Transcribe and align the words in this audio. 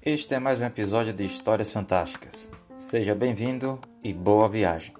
Este 0.00 0.34
é 0.34 0.38
mais 0.38 0.60
um 0.60 0.64
episódio 0.64 1.12
de 1.12 1.24
Histórias 1.24 1.72
Fantásticas. 1.72 2.48
Seja 2.76 3.16
bem-vindo 3.16 3.80
e 4.04 4.14
boa 4.14 4.48
viagem. 4.48 4.94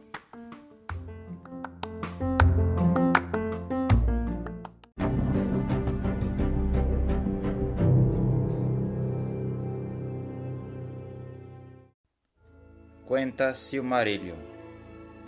Quenta 13.06 13.54
Silmarillion 13.54 14.34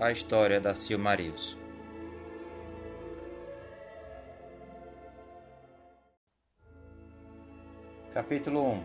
A 0.00 0.10
história 0.10 0.60
da 0.60 0.74
Silmarils 0.74 1.56
Capítulo 8.18 8.72
1 8.72 8.82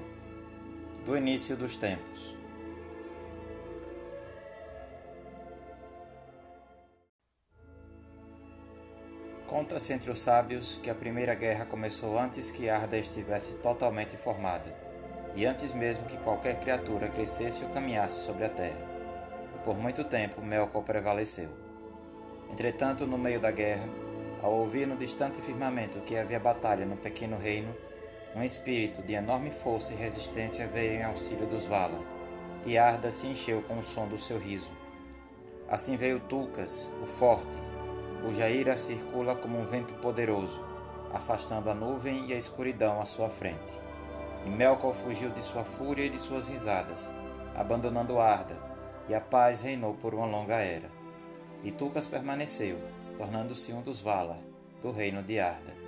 Do 1.08 1.18
início 1.18 1.58
dos 1.58 1.76
tempos 1.76 2.38
Conta-se 9.48 9.92
entre 9.92 10.12
os 10.12 10.22
sábios 10.22 10.80
que 10.84 10.90
a 10.92 10.94
primeira 10.94 11.34
guerra 11.34 11.66
começou 11.66 12.20
antes 12.20 12.52
que 12.52 12.70
Arda 12.70 12.96
estivesse 12.96 13.56
totalmente 13.56 14.16
formada 14.18 14.72
e 15.36 15.48
antes 15.48 15.74
mesmo 15.74 16.06
que 16.06 16.18
qualquer 16.18 16.60
criatura 16.60 17.10
crescesse 17.10 17.64
ou 17.64 17.72
caminhasse 17.72 18.24
sobre 18.24 18.46
a 18.46 18.50
terra. 18.50 18.86
E 19.56 19.64
por 19.64 19.76
muito 19.76 20.04
tempo 20.04 20.44
Melkor 20.44 20.84
prevaleceu. 20.84 21.50
Entretanto, 22.52 23.08
no 23.08 23.18
meio 23.18 23.40
da 23.40 23.50
guerra, 23.50 23.90
ao 24.44 24.54
ouvir 24.54 24.86
no 24.86 24.96
distante 24.96 25.42
firmamento 25.42 26.02
que 26.02 26.16
havia 26.16 26.40
batalha 26.40 26.86
no 26.86 26.98
pequeno 26.98 27.36
reino, 27.36 27.76
um 28.36 28.42
espírito 28.42 29.02
de 29.04 29.14
enorme 29.14 29.52
força 29.52 29.94
e 29.94 29.96
resistência 29.96 30.68
veio 30.68 30.94
em 30.94 31.04
auxílio 31.04 31.46
dos 31.46 31.66
Vala, 31.66 32.02
e 32.66 32.78
Arda 32.78 33.12
se 33.12 33.28
encheu 33.28 33.62
com 33.62 33.78
o 33.78 33.84
som 33.84 34.08
do 34.08 34.18
seu 34.18 34.40
riso. 34.40 34.72
Assim 35.70 35.96
veio 35.96 36.20
Tulkas, 36.20 36.92
o 37.02 37.06
forte, 37.06 37.56
cuja 38.22 38.50
ira 38.50 38.76
circula 38.76 39.36
como 39.36 39.60
um 39.60 39.66
vento 39.66 39.94
poderoso, 39.96 40.66
afastando 41.14 41.70
a 41.70 41.76
nuvem 41.76 42.28
e 42.28 42.34
a 42.34 42.38
escuridão 42.38 43.00
à 43.00 43.06
sua 43.06 43.30
frente. 43.30 43.80
E 44.46 44.50
Melkor 44.50 44.94
fugiu 44.94 45.30
de 45.30 45.44
sua 45.44 45.64
fúria 45.64 46.06
e 46.06 46.10
de 46.10 46.18
suas 46.18 46.48
risadas, 46.48 47.12
abandonando 47.56 48.20
Arda, 48.20 48.58
e 49.08 49.14
a 49.14 49.22
paz 49.22 49.62
reinou 49.62 49.94
por 49.94 50.16
uma 50.16 50.26
longa 50.26 50.56
era. 50.56 50.90
E 51.64 51.72
Tucas 51.72 52.08
permaneceu, 52.08 52.80
tornando-se 53.18 53.72
um 53.74 53.82
dos 53.82 54.02
Valar, 54.02 54.40
do 54.82 54.92
reino 54.92 55.22
de 55.22 55.40
Arda. 55.40 55.83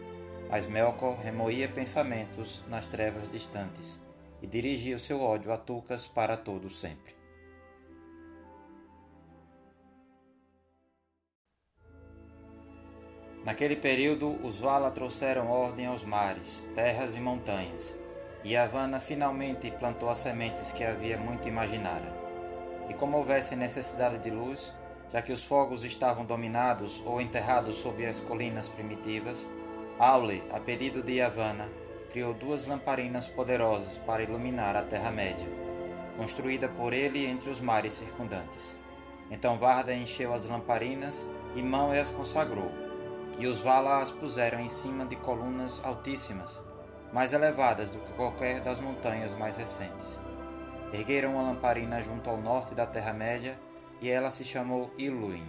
Mas 0.56 0.68
Melkor 0.68 1.18
remoía 1.18 1.68
pensamentos 1.68 2.64
nas 2.70 2.88
trevas 2.88 3.28
distantes 3.28 4.02
e 4.42 4.48
dirigia 4.48 4.96
o 4.96 5.00
seu 5.00 5.22
ódio 5.22 5.52
a 5.52 5.58
Tucas 5.58 6.08
para 6.08 6.38
todo 6.38 6.70
sempre. 6.70 7.14
Naquele 13.44 13.76
período, 13.76 14.30
os 14.48 14.62
Vala 14.62 14.90
trouxeram 14.92 15.52
ordem 15.52 15.88
aos 15.88 16.06
mares, 16.06 16.66
terras 16.74 17.18
e 17.18 17.20
montanhas, 17.20 18.00
e 18.42 18.56
Havana 18.56 19.02
finalmente 19.02 19.70
plantou 19.72 20.10
as 20.10 20.20
sementes 20.20 20.72
que 20.72 20.86
havia 20.86 21.18
muito 21.18 21.50
imaginara. 21.50 22.16
E 22.88 22.94
como 22.94 23.18
houvesse 23.18 23.58
necessidade 23.58 24.20
de 24.20 24.30
luz, 24.30 24.74
já 25.12 25.22
que 25.22 25.34
os 25.34 25.44
fogos 25.44 25.84
estavam 25.84 26.24
dominados 26.24 27.04
ou 27.06 27.20
enterrados 27.20 27.76
sob 27.76 28.06
as 28.06 28.22
colinas 28.22 28.70
primitivas, 28.70 29.50
Aule, 29.98 30.44
a 30.52 30.60
pedido 30.60 31.02
de 31.02 31.22
Havana, 31.22 31.70
criou 32.12 32.34
duas 32.34 32.68
lamparinas 32.68 33.30
poderosas 33.30 33.98
para 34.00 34.22
iluminar 34.22 34.76
a 34.76 34.84
Terra-média, 34.84 35.48
construída 36.18 36.68
por 36.68 36.92
ele 36.92 37.26
entre 37.26 37.50
os 37.50 37.62
mares 37.62 37.94
circundantes. 37.94 38.78
Então 39.32 39.58
Varda 39.58 39.94
encheu 39.94 40.34
as 40.34 40.46
lamparinas 40.46 41.26
e 41.56 41.62
Mão 41.62 41.94
as 41.94 42.12
consagrou, 42.12 42.70
e 43.40 43.48
os 43.48 43.62
Vala 43.62 44.02
as 44.02 44.12
puseram 44.12 44.60
em 44.60 44.68
cima 44.68 45.06
de 45.06 45.16
colunas 45.16 45.82
altíssimas, 45.82 46.62
mais 47.14 47.32
elevadas 47.32 47.92
do 47.92 48.00
que 48.00 48.12
qualquer 48.16 48.60
das 48.60 48.80
montanhas 48.80 49.34
mais 49.34 49.56
recentes. 49.56 50.22
Ergueram 50.92 51.36
uma 51.36 51.44
lamparina 51.44 52.02
junto 52.02 52.30
ao 52.30 52.36
norte 52.36 52.76
da 52.76 52.86
Terra-média 52.86 53.58
e 54.02 54.10
ela 54.10 54.30
se 54.30 54.44
chamou 54.44 54.92
Iluin. 54.98 55.48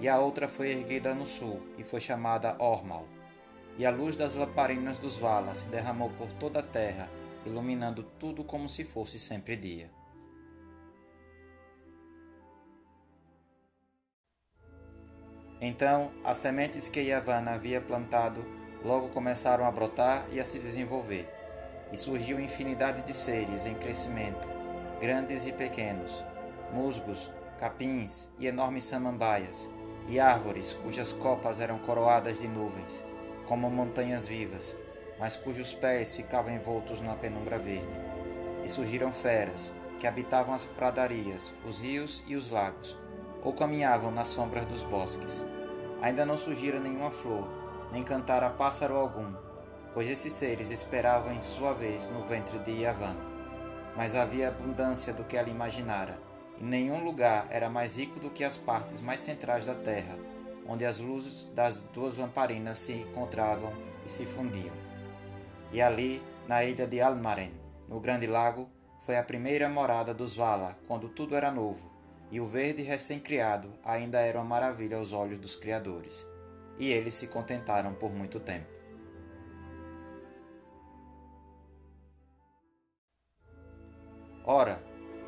E 0.00 0.08
a 0.08 0.18
outra 0.18 0.48
foi 0.48 0.72
erguida 0.72 1.14
no 1.14 1.26
sul 1.26 1.62
e 1.78 1.84
foi 1.84 2.00
chamada 2.00 2.56
Ormal. 2.58 3.06
E 3.78 3.86
a 3.86 3.90
luz 3.90 4.16
das 4.16 4.34
lamparinas 4.34 4.98
dos 4.98 5.16
Valas 5.16 5.58
se 5.58 5.68
derramou 5.68 6.10
por 6.10 6.32
toda 6.32 6.58
a 6.58 6.62
terra, 6.62 7.08
iluminando 7.46 8.02
tudo 8.18 8.42
como 8.42 8.68
se 8.68 8.84
fosse 8.84 9.18
sempre 9.20 9.56
dia. 9.56 9.88
Então, 15.60 16.12
as 16.24 16.36
sementes 16.36 16.88
que 16.88 17.00
Yavanna 17.00 17.52
havia 17.52 17.80
plantado 17.80 18.44
logo 18.84 19.08
começaram 19.08 19.64
a 19.64 19.70
brotar 19.70 20.24
e 20.32 20.38
a 20.38 20.44
se 20.44 20.58
desenvolver, 20.58 21.28
e 21.92 21.96
surgiu 21.96 22.38
infinidade 22.38 23.02
de 23.02 23.12
seres 23.12 23.64
em 23.66 23.74
crescimento, 23.74 24.48
grandes 25.00 25.46
e 25.46 25.52
pequenos, 25.52 26.24
musgos, 26.72 27.30
capins 27.58 28.28
e 28.38 28.46
enormes 28.46 28.84
samambaias, 28.84 29.68
e 30.08 30.20
árvores 30.20 30.72
cujas 30.72 31.12
copas 31.12 31.58
eram 31.60 31.78
coroadas 31.78 32.38
de 32.38 32.46
nuvens, 32.46 33.04
como 33.48 33.70
montanhas 33.70 34.28
vivas, 34.28 34.78
mas 35.18 35.34
cujos 35.34 35.72
pés 35.72 36.14
ficavam 36.14 36.54
envoltos 36.54 37.00
numa 37.00 37.16
penumbra 37.16 37.58
verde. 37.58 37.88
E 38.62 38.68
surgiram 38.68 39.10
feras, 39.10 39.72
que 39.98 40.06
habitavam 40.06 40.54
as 40.54 40.66
pradarias, 40.66 41.54
os 41.66 41.80
rios 41.80 42.22
e 42.26 42.36
os 42.36 42.50
lagos, 42.50 42.98
ou 43.42 43.54
caminhavam 43.54 44.10
nas 44.10 44.28
sombras 44.28 44.66
dos 44.66 44.82
bosques. 44.82 45.46
Ainda 46.02 46.26
não 46.26 46.36
surgira 46.36 46.78
nenhuma 46.78 47.10
flor, 47.10 47.48
nem 47.90 48.02
cantar 48.02 48.44
a 48.44 48.50
pássaro 48.50 48.94
algum, 48.94 49.32
pois 49.94 50.06
esses 50.08 50.34
seres 50.34 50.70
esperavam 50.70 51.32
em 51.32 51.40
sua 51.40 51.72
vez 51.72 52.10
no 52.10 52.22
ventre 52.24 52.58
de 52.58 52.82
Yavanna. 52.82 53.26
Mas 53.96 54.14
havia 54.14 54.48
abundância 54.48 55.14
do 55.14 55.24
que 55.24 55.38
ela 55.38 55.48
imaginara, 55.48 56.20
e 56.60 56.64
nenhum 56.64 57.02
lugar 57.02 57.46
era 57.48 57.70
mais 57.70 57.96
rico 57.96 58.20
do 58.20 58.28
que 58.28 58.44
as 58.44 58.58
partes 58.58 59.00
mais 59.00 59.20
centrais 59.20 59.64
da 59.64 59.74
terra, 59.74 60.18
onde 60.68 60.84
as 60.84 61.00
luzes 61.00 61.46
das 61.54 61.82
duas 61.82 62.16
lamparinas 62.16 62.78
se 62.78 62.92
encontravam 62.92 63.72
e 64.04 64.08
se 64.08 64.24
fundiam. 64.26 64.74
E 65.72 65.82
ali, 65.82 66.22
na 66.46 66.62
ilha 66.62 66.86
de 66.86 67.00
Almaren, 67.00 67.50
no 67.88 67.98
grande 67.98 68.26
lago, 68.26 68.68
foi 69.00 69.16
a 69.16 69.24
primeira 69.24 69.68
morada 69.68 70.12
dos 70.12 70.36
Vala, 70.36 70.78
quando 70.86 71.08
tudo 71.08 71.34
era 71.34 71.50
novo, 71.50 71.90
e 72.30 72.40
o 72.40 72.46
verde 72.46 72.82
recém-criado 72.82 73.72
ainda 73.82 74.20
era 74.20 74.38
uma 74.38 74.44
maravilha 74.44 74.98
aos 74.98 75.12
olhos 75.12 75.38
dos 75.38 75.56
criadores 75.56 76.28
e 76.78 76.92
eles 76.92 77.14
se 77.14 77.26
contentaram 77.26 77.92
por 77.92 78.12
muito 78.12 78.38
tempo. 78.38 78.66
Ora, 84.44 84.82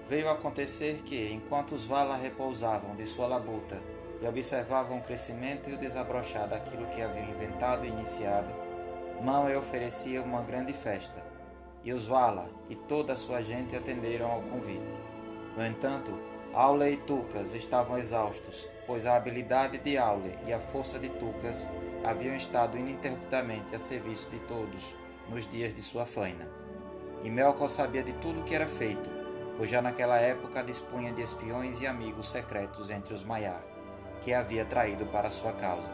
veio 0.06 0.30
acontecer 0.30 1.02
que, 1.02 1.30
enquanto 1.30 1.72
os 1.72 1.84
Vala 1.84 2.16
repousavam 2.16 2.96
de 2.96 3.04
sua 3.04 3.26
labuta 3.26 3.82
e 4.20 4.26
observavam 4.26 4.98
o 4.98 5.02
crescimento 5.02 5.70
e 5.70 5.74
o 5.74 5.78
desabrochar 5.78 6.48
daquilo 6.48 6.86
que 6.86 7.00
haviam 7.02 7.28
inventado 7.28 7.84
e 7.84 7.88
iniciado, 7.88 8.52
Mãe 9.22 9.54
oferecia 9.54 10.22
uma 10.22 10.42
grande 10.42 10.72
festa, 10.72 11.22
e 11.84 11.92
os 11.92 12.06
Vala 12.06 12.48
e 12.70 12.74
toda 12.74 13.12
a 13.12 13.16
sua 13.16 13.42
gente 13.42 13.76
atenderam 13.76 14.30
ao 14.30 14.40
convite. 14.40 14.96
No 15.56 15.64
entanto, 15.64 16.18
Aule 16.52 16.92
e 16.92 16.96
Tucas 16.96 17.54
estavam 17.54 17.98
exaustos, 17.98 18.66
pois 18.86 19.06
a 19.06 19.16
habilidade 19.16 19.78
de 19.78 19.96
Aule 19.96 20.38
e 20.46 20.52
a 20.52 20.58
força 20.58 20.98
de 20.98 21.08
Tucas 21.10 21.68
haviam 22.02 22.34
estado 22.34 22.78
ininterruptamente 22.78 23.74
a 23.74 23.78
serviço 23.78 24.30
de 24.30 24.38
todos 24.40 24.94
nos 25.28 25.46
dias 25.48 25.72
de 25.74 25.82
sua 25.82 26.06
faina. 26.06 26.48
E 27.22 27.30
Melkor 27.30 27.68
sabia 27.68 28.02
de 28.02 28.14
tudo 28.14 28.40
o 28.40 28.42
que 28.42 28.54
era 28.54 28.66
feito, 28.66 29.08
pois 29.56 29.68
já 29.68 29.82
naquela 29.82 30.18
época 30.18 30.64
dispunha 30.64 31.12
de 31.12 31.22
espiões 31.22 31.80
e 31.82 31.86
amigos 31.86 32.30
secretos 32.30 32.90
entre 32.90 33.12
os 33.12 33.22
Maiar, 33.22 33.62
que 34.20 34.32
havia 34.34 34.64
traído 34.64 35.06
para 35.06 35.30
sua 35.30 35.52
causa. 35.52 35.90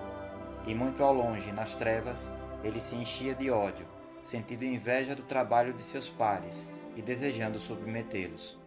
E 0.67 0.75
muito 0.75 1.02
ao 1.02 1.12
longe, 1.12 1.52
nas 1.52 1.76
trevas, 1.76 2.31
ele 2.64 2.81
se 2.81 2.96
enchia 2.96 3.34
de 3.34 3.50
ódio, 3.50 3.87
sentindo 4.20 4.64
inveja 4.64 5.14
do 5.14 5.23
trabalho 5.23 5.73
de 5.73 5.82
seus 5.82 6.08
pares 6.08 6.67
e 6.96 7.02
desejando 7.02 7.58
submetê-los. 7.58 8.58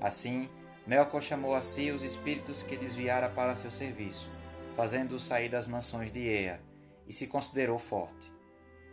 Assim, 0.00 0.48
Melkor 0.86 1.22
chamou 1.22 1.54
a 1.54 1.62
si 1.62 1.90
os 1.90 2.02
espíritos 2.02 2.62
que 2.62 2.76
desviara 2.76 3.28
para 3.28 3.54
seu 3.54 3.70
serviço, 3.70 4.30
fazendo-os 4.74 5.24
sair 5.24 5.48
das 5.48 5.66
mansões 5.66 6.10
de 6.10 6.20
Ea, 6.20 6.60
e 7.06 7.12
se 7.12 7.26
considerou 7.26 7.78
forte. 7.78 8.32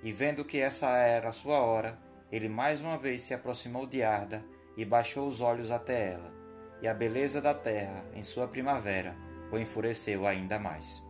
E 0.04 0.12
vendo 0.12 0.46
que 0.46 0.60
essa 0.60 0.90
era 0.90 1.30
a 1.30 1.34
sua 1.34 1.60
hora, 1.60 1.98
ele 2.32 2.48
mais 2.48 2.82
uma 2.82 2.98
vez 2.98 3.22
se 3.22 3.34
aproximou 3.34 3.86
de 3.86 4.04
Arda 4.04 4.44
e 4.78 4.86
baixou 4.86 5.28
os 5.28 5.42
olhos 5.42 5.70
até 5.70 6.14
ela, 6.14 6.34
e 6.82 6.88
a 6.88 6.94
beleza 6.94 7.42
da 7.42 7.54
terra, 7.54 8.06
em 8.14 8.24
sua 8.24 8.48
primavera, 8.48 9.16
o 9.52 9.58
enfureceu 9.58 10.26
ainda 10.26 10.58
mais. 10.58 11.06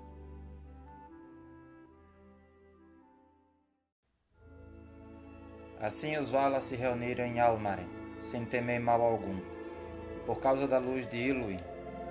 Assim 5.80 6.16
os 6.18 6.30
Valas 6.30 6.66
se 6.66 6.76
reuniram 6.76 7.26
em 7.26 7.40
Almaren, 7.40 7.88
sem 8.18 8.46
temer 8.46 8.80
mal 8.80 9.02
algum. 9.02 9.38
E 10.16 10.20
por 10.26 10.40
causa 10.40 10.68
da 10.68 10.78
luz 10.78 11.08
de 11.08 11.18
Ilúin, 11.18 11.60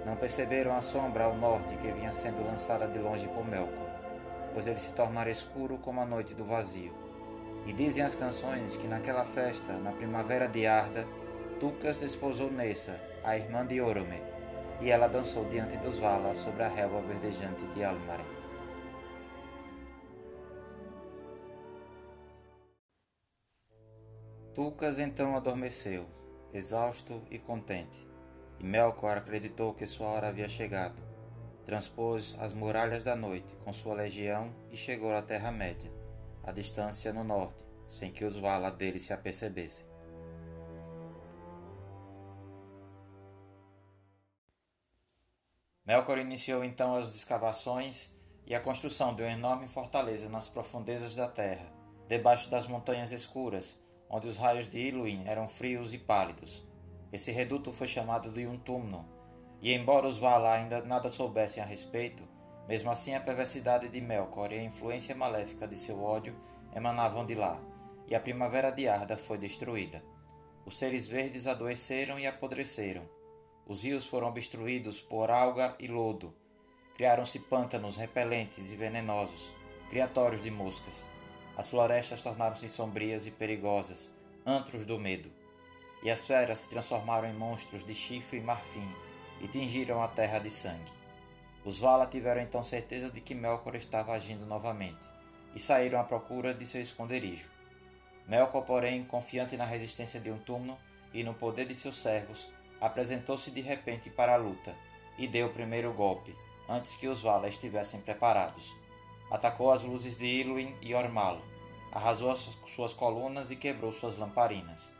não 0.04 0.16
perceberam 0.16 0.74
a 0.76 0.80
sombra 0.80 1.24
ao 1.24 1.36
norte 1.36 1.76
que 1.76 1.92
vinha 1.92 2.10
sendo 2.10 2.44
lançada 2.44 2.88
de 2.88 2.98
longe 2.98 3.28
por 3.28 3.46
Melkor, 3.46 3.90
pois 4.52 4.66
ele 4.66 4.78
se 4.78 4.94
tornara 4.94 5.30
escuro 5.30 5.78
como 5.78 6.00
a 6.00 6.06
noite 6.06 6.34
do 6.34 6.44
vazio. 6.44 6.92
E 7.66 7.72
dizem 7.72 8.02
as 8.02 8.14
canções 8.14 8.74
que 8.74 8.88
naquela 8.88 9.24
festa, 9.24 9.74
na 9.74 9.92
primavera 9.92 10.48
de 10.48 10.66
Arda, 10.66 11.06
Tucas 11.60 11.98
desposou 11.98 12.50
Nessa, 12.50 12.98
a 13.22 13.36
irmã 13.36 13.64
de 13.66 13.80
Orome, 13.80 14.20
e 14.80 14.90
ela 14.90 15.08
dançou 15.08 15.44
diante 15.44 15.76
dos 15.76 15.98
Valas 15.98 16.38
sobre 16.38 16.62
a 16.62 16.68
relva 16.68 17.00
verdejante 17.02 17.66
de 17.66 17.84
Almaren. 17.84 18.24
Tucas 24.54 24.98
então 24.98 25.36
adormeceu, 25.36 26.06
exausto 26.52 27.22
e 27.30 27.38
contente, 27.38 28.06
e 28.58 28.64
Melkor 28.64 29.16
acreditou 29.16 29.72
que 29.74 29.86
sua 29.86 30.08
hora 30.08 30.28
havia 30.28 30.48
chegado. 30.48 31.00
Transpôs 31.64 32.36
as 32.40 32.52
muralhas 32.52 33.04
da 33.04 33.14
noite 33.14 33.54
com 33.64 33.72
sua 33.72 33.94
legião 33.94 34.52
e 34.70 34.76
chegou 34.76 35.14
à 35.14 35.22
Terra-média, 35.22 35.90
à 36.42 36.50
distância 36.50 37.12
no 37.12 37.22
norte, 37.22 37.64
sem 37.86 38.10
que 38.10 38.24
os 38.24 38.38
Valar 38.38 38.70
dele 38.70 38.98
se 38.98 39.12
apercebessem. 39.12 39.89
Melkor 45.86 46.18
iniciou 46.18 46.62
então 46.62 46.96
as 46.96 47.14
escavações 47.14 48.14
e 48.46 48.54
a 48.54 48.60
construção 48.60 49.14
de 49.14 49.22
uma 49.22 49.32
enorme 49.32 49.66
fortaleza 49.66 50.28
nas 50.28 50.48
profundezas 50.48 51.16
da 51.16 51.26
terra, 51.26 51.72
debaixo 52.06 52.50
das 52.50 52.66
montanhas 52.66 53.12
escuras, 53.12 53.82
onde 54.08 54.28
os 54.28 54.36
raios 54.36 54.68
de 54.68 54.80
Iluin 54.80 55.24
eram 55.26 55.48
frios 55.48 55.94
e 55.94 55.98
pálidos. 55.98 56.62
Esse 57.12 57.32
reduto 57.32 57.72
foi 57.72 57.86
chamado 57.86 58.30
de 58.30 58.46
Untumno, 58.46 59.08
e 59.62 59.72
embora 59.72 60.06
os 60.06 60.18
Valar 60.18 60.58
ainda 60.58 60.82
nada 60.82 61.08
soubessem 61.08 61.62
a 61.62 61.66
respeito, 61.66 62.22
mesmo 62.68 62.90
assim 62.90 63.14
a 63.14 63.20
perversidade 63.20 63.88
de 63.88 64.00
Melkor 64.00 64.52
e 64.52 64.58
a 64.58 64.62
influência 64.62 65.14
maléfica 65.14 65.66
de 65.66 65.76
seu 65.76 66.02
ódio 66.02 66.36
emanavam 66.74 67.24
de 67.24 67.34
lá, 67.34 67.60
e 68.06 68.14
a 68.14 68.20
primavera 68.20 68.70
de 68.70 68.88
Arda 68.88 69.16
foi 69.16 69.38
destruída. 69.38 70.02
Os 70.66 70.78
seres 70.78 71.06
verdes 71.06 71.46
adoeceram 71.46 72.18
e 72.18 72.26
apodreceram, 72.26 73.08
os 73.70 73.84
rios 73.84 74.04
foram 74.04 74.26
obstruídos 74.26 75.00
por 75.00 75.30
alga 75.30 75.76
e 75.78 75.86
lodo. 75.86 76.34
Criaram-se 76.96 77.38
pântanos 77.38 77.96
repelentes 77.96 78.72
e 78.72 78.74
venenosos, 78.74 79.52
criatórios 79.88 80.42
de 80.42 80.50
moscas. 80.50 81.06
As 81.56 81.68
florestas 81.68 82.20
tornaram-se 82.20 82.68
sombrias 82.68 83.28
e 83.28 83.30
perigosas, 83.30 84.12
antros 84.44 84.84
do 84.84 84.98
medo. 84.98 85.30
E 86.02 86.10
as 86.10 86.26
feras 86.26 86.58
se 86.58 86.70
transformaram 86.70 87.28
em 87.28 87.32
monstros 87.32 87.86
de 87.86 87.94
chifre 87.94 88.38
e 88.38 88.42
marfim 88.42 88.88
e 89.40 89.46
tingiram 89.46 90.02
a 90.02 90.08
terra 90.08 90.40
de 90.40 90.50
sangue. 90.50 90.92
Os 91.64 91.78
Vala 91.78 92.08
tiveram 92.08 92.42
então 92.42 92.64
certeza 92.64 93.08
de 93.08 93.20
que 93.20 93.36
Melkor 93.36 93.76
estava 93.76 94.14
agindo 94.14 94.44
novamente 94.46 95.04
e 95.54 95.60
saíram 95.60 96.00
à 96.00 96.02
procura 96.02 96.52
de 96.52 96.66
seu 96.66 96.80
esconderijo. 96.80 97.48
Melkor, 98.26 98.64
porém, 98.64 99.04
confiante 99.04 99.56
na 99.56 99.64
resistência 99.64 100.18
de 100.18 100.28
um 100.28 100.38
túmulo 100.38 100.76
e 101.14 101.22
no 101.22 101.34
poder 101.34 101.66
de 101.66 101.74
seus 101.76 101.98
servos, 101.98 102.48
apresentou-se 102.80 103.50
de 103.50 103.60
repente 103.60 104.08
para 104.08 104.34
a 104.34 104.38
luta 104.38 104.74
e 105.18 105.26
deu 105.26 105.48
o 105.48 105.52
primeiro 105.52 105.92
golpe, 105.92 106.34
antes 106.68 106.96
que 106.96 107.08
os 107.08 107.20
Vala 107.20 107.48
estivessem 107.48 108.00
preparados. 108.00 108.74
Atacou 109.30 109.70
as 109.70 109.82
luzes 109.82 110.16
de 110.16 110.26
Iluin 110.26 110.74
e 110.80 110.94
Ormalo, 110.94 111.42
arrasou 111.92 112.34
suas 112.34 112.92
colunas 112.92 113.50
e 113.50 113.56
quebrou 113.56 113.92
suas 113.92 114.16
lamparinas. 114.16 114.92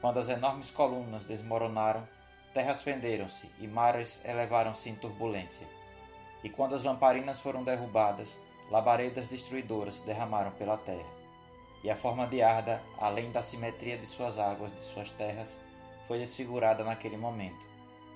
Quando 0.00 0.18
as 0.18 0.28
enormes 0.28 0.70
colunas 0.70 1.24
desmoronaram, 1.24 2.08
terras 2.54 2.82
fenderam-se 2.82 3.50
e 3.58 3.66
mares 3.66 4.24
elevaram-se 4.24 4.88
em 4.88 4.94
turbulência. 4.94 5.68
E 6.42 6.48
quando 6.48 6.74
as 6.74 6.84
lamparinas 6.84 7.38
foram 7.38 7.62
derrubadas, 7.62 8.40
labaredas 8.70 9.28
destruidoras 9.28 9.94
se 9.94 10.06
derramaram 10.06 10.52
pela 10.52 10.78
terra. 10.78 11.20
E 11.82 11.90
a 11.90 11.96
forma 11.96 12.26
de 12.26 12.42
Arda, 12.42 12.80
além 12.98 13.30
da 13.30 13.42
simetria 13.42 13.98
de 13.98 14.06
suas 14.06 14.38
águas, 14.38 14.74
de 14.74 14.82
suas 14.82 15.10
terras, 15.10 15.60
foi 16.10 16.18
desfigurada 16.18 16.82
naquele 16.82 17.16
momento, 17.16 17.64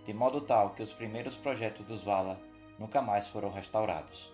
de 0.05 0.13
modo 0.13 0.41
tal 0.41 0.71
que 0.71 0.83
os 0.83 0.93
primeiros 0.93 1.37
projetos 1.37 1.87
dos 1.87 2.03
Vala 2.03 2.41
nunca 2.77 3.01
mais 3.01 3.29
foram 3.29 3.53
restaurados. 3.53 4.33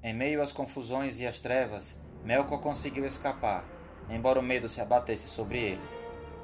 Em 0.00 0.14
meio 0.14 0.40
às 0.40 0.52
confusões 0.52 1.18
e 1.18 1.26
às 1.26 1.40
trevas, 1.40 2.00
Melkor 2.22 2.60
conseguiu 2.60 3.04
escapar, 3.04 3.64
embora 4.08 4.38
o 4.38 4.42
medo 4.42 4.68
se 4.68 4.80
abatesse 4.80 5.26
sobre 5.26 5.58
ele, 5.58 5.82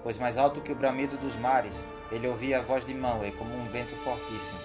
pois 0.02 0.18
mais 0.18 0.36
alto 0.36 0.60
que 0.60 0.72
o 0.72 0.76
bramido 0.76 1.16
dos 1.16 1.36
mares, 1.36 1.86
ele 2.10 2.26
ouvia 2.26 2.58
a 2.58 2.62
voz 2.62 2.84
de 2.84 2.92
Manwë 2.92 3.36
como 3.38 3.54
um 3.54 3.68
vento 3.68 3.94
fortíssimo, 3.98 4.58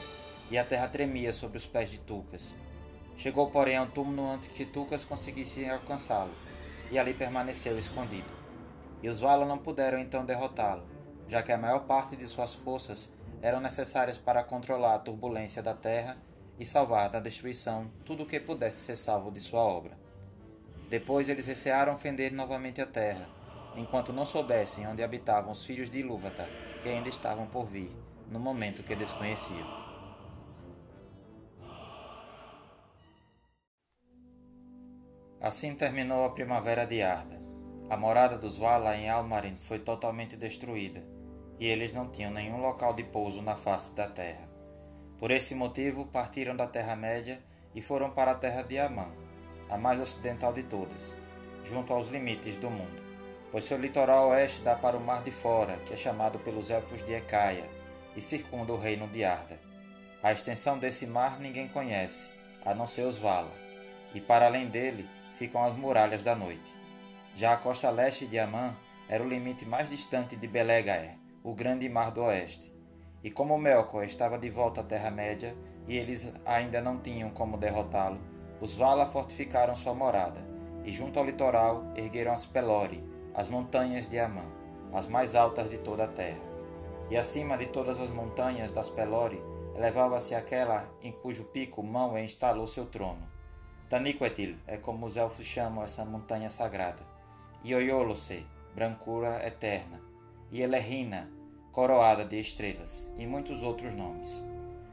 e 0.50 0.57
a 0.57 0.65
terra 0.65 0.88
tremia 0.88 1.31
sob 1.31 1.56
os 1.56 1.68
pés 1.68 1.91
de 1.91 2.00
Tucas, 2.00 2.56
Chegou, 3.15 3.50
porém, 3.50 3.77
ao 3.77 3.88
túmulo 3.88 4.30
antes 4.30 4.50
que 4.50 4.65
Tucas 4.65 5.04
conseguisse 5.04 5.69
alcançá-lo, 5.69 6.31
e 6.92 7.00
ali 7.00 7.13
permaneceu 7.13 7.77
escondido. 7.77 8.30
E 9.01 9.07
os 9.07 9.19
Vala 9.19 9.45
não 9.45 9.57
puderam 9.57 10.00
então 10.00 10.25
derrotá-lo, 10.25 10.83
já 11.27 11.42
que 11.42 11.51
a 11.51 11.57
maior 11.57 11.81
parte 11.81 12.15
de 12.15 12.27
suas 12.27 12.54
forças 12.54 13.12
eram 13.42 13.60
necessárias 13.60 14.18
para 14.18 14.44
controlar 14.44 14.95
a 14.95 15.00
turbulência 15.00 15.62
da 15.62 15.74
terra 15.74 16.18
e 16.57 16.65
salvar 16.65 17.10
da 17.10 17.19
destruição 17.19 17.92
tudo 18.06 18.24
o 18.24 18.25
que 18.25 18.39
pudesse 18.39 18.77
ser 18.81 18.95
salvo 18.95 19.31
de 19.31 19.39
sua 19.39 19.62
obra. 19.62 19.98
Depois 20.89 21.27
eles 21.27 21.48
recearam 21.48 21.98
fender 21.98 22.31
novamente 22.31 22.81
a 22.81 22.86
terra, 22.86 23.27
enquanto 23.75 24.13
não 24.13 24.25
soubessem 24.25 24.88
onde 24.88 25.04
habitavam 25.04 25.51
os 25.51 25.66
filhos 25.66 25.89
de 25.89 26.00
Ilúvatar, 26.00 26.48
que 26.81 26.89
ainda 26.89 27.09
estavam 27.09 27.48
por 27.48 27.66
vir, 27.66 27.92
no 28.30 28.39
momento 28.39 28.83
que 28.83 28.95
desconheciam. 28.95 29.82
Assim 35.44 35.75
terminou 35.75 36.24
a 36.24 36.30
primavera 36.30 36.86
de 36.86 37.01
Arda. 37.01 37.38
A 37.90 37.98
morada 37.98 38.38
dos 38.38 38.57
Vala 38.57 38.95
em 38.95 39.10
Almarin 39.10 39.57
foi 39.57 39.78
totalmente 39.78 40.38
destruída, 40.38 41.04
e 41.60 41.68
eles 41.68 41.92
não 41.92 42.10
tinham 42.10 42.31
nenhum 42.31 42.62
local 42.62 42.94
de 42.94 43.04
pouso 43.04 43.42
na 43.42 43.54
face 43.54 43.94
da 43.94 44.07
terra. 44.07 44.50
Por 45.19 45.31
esse 45.31 45.54
motivo, 45.54 46.06
partiram 46.06 46.56
da 46.56 46.66
Terra-média 46.66 47.42
e 47.76 47.81
foram 47.81 48.12
para 48.12 48.31
a 48.31 48.35
terra 48.35 48.62
de 48.62 48.80
Amã, 48.80 49.12
a 49.69 49.78
mais 49.78 50.00
ocidental 50.00 50.54
de 50.54 50.64
todas, 50.64 51.14
junto 51.66 51.92
aos 51.92 52.07
limites 52.07 52.56
do 52.56 52.69
mundo, 52.69 53.04
pois 53.52 53.66
seu 53.66 53.78
litoral 53.78 54.30
oeste 54.30 54.62
dá 54.62 54.78
para 54.78 54.95
o 54.95 55.04
Mar 55.04 55.23
de 55.23 55.31
Fora, 55.31 55.76
que 55.85 55.94
é 55.94 55.97
chamado 55.97 56.40
pelos 56.40 56.69
elfos 56.69 57.06
de 57.06 57.12
Ecaia, 57.12 57.69
e 58.16 58.21
circunda 58.21 58.71
o 58.71 58.80
reino 58.80 59.09
de 59.09 59.26
Arda. 59.26 59.59
A 60.23 60.31
extensão 60.31 60.80
desse 60.80 61.06
mar 61.06 61.38
ninguém 61.38 61.68
conhece, 61.68 62.30
a 62.64 62.73
não 62.73 62.88
ser 62.88 63.02
os 63.02 63.18
Vala, 63.18 63.52
e 64.14 64.21
para 64.21 64.45
além 64.45 64.69
dele, 64.69 65.06
ficam 65.33 65.63
as 65.63 65.73
muralhas 65.73 66.23
da 66.23 66.35
noite. 66.35 66.73
Já 67.35 67.54
a 67.54 67.57
costa 67.57 67.90
leste 67.90 68.25
de 68.25 68.37
Amã 68.37 68.75
era 69.09 69.23
o 69.23 69.28
limite 69.28 69.66
mais 69.66 69.90
distante 69.90 70.35
de 70.35 70.47
Belegaer, 70.47 71.18
o 71.44 71.54
grande 71.54 71.90
mar 71.90 72.11
do 72.11 72.21
oeste. 72.21 72.73
E 73.23 73.31
como 73.31 73.57
Melkor 73.57 74.04
estava 74.04 74.37
de 74.37 74.49
volta 74.49 74.81
à 74.81 74.83
Terra-média 74.83 75.56
e 75.87 75.97
eles 75.97 76.33
ainda 76.45 76.81
não 76.81 76.99
tinham 76.99 77.30
como 77.31 77.57
derrotá-lo, 77.57 78.19
os 78.61 78.75
Vala 78.75 79.06
fortificaram 79.06 79.75
sua 79.75 79.94
morada 79.94 80.45
e 80.85 80.92
junto 80.92 81.18
ao 81.18 81.25
litoral 81.25 81.83
ergueram 81.95 82.33
as 82.33 82.45
Pelori, 82.45 83.04
as 83.33 83.49
montanhas 83.49 84.09
de 84.09 84.19
Amã, 84.19 84.45
as 84.94 85.07
mais 85.07 85.35
altas 85.35 85.69
de 85.69 85.78
toda 85.80 86.04
a 86.04 86.07
terra. 86.07 86.42
E 87.09 87.18
acima 87.18 87.57
de 87.57 87.66
todas 87.68 87.99
as 87.99 88.09
montanhas 88.09 88.71
das 88.71 88.90
Pelori 88.90 89.42
elevava-se 89.75 90.35
aquela 90.35 90.87
em 91.02 91.11
cujo 91.11 91.45
pico 91.45 91.81
Manwë 91.81 92.23
instalou 92.23 92.68
seu 92.68 92.85
trono 92.85 93.32
Taniquetil 93.94 94.56
é 94.66 94.76
como 94.76 95.06
os 95.06 95.18
elfos 95.18 95.45
chamam 95.45 95.83
essa 95.83 96.04
montanha 96.04 96.50
sagrada. 96.50 97.04
Ioiolose, 97.64 98.44
brancura 98.73 99.45
eterna. 99.45 100.02
E 100.52 100.64
coroada 101.71 102.26
de 102.26 102.40
estrelas, 102.40 103.14
e 103.19 103.28
muitos 103.28 103.62
outros 103.62 103.94
nomes. 103.94 104.44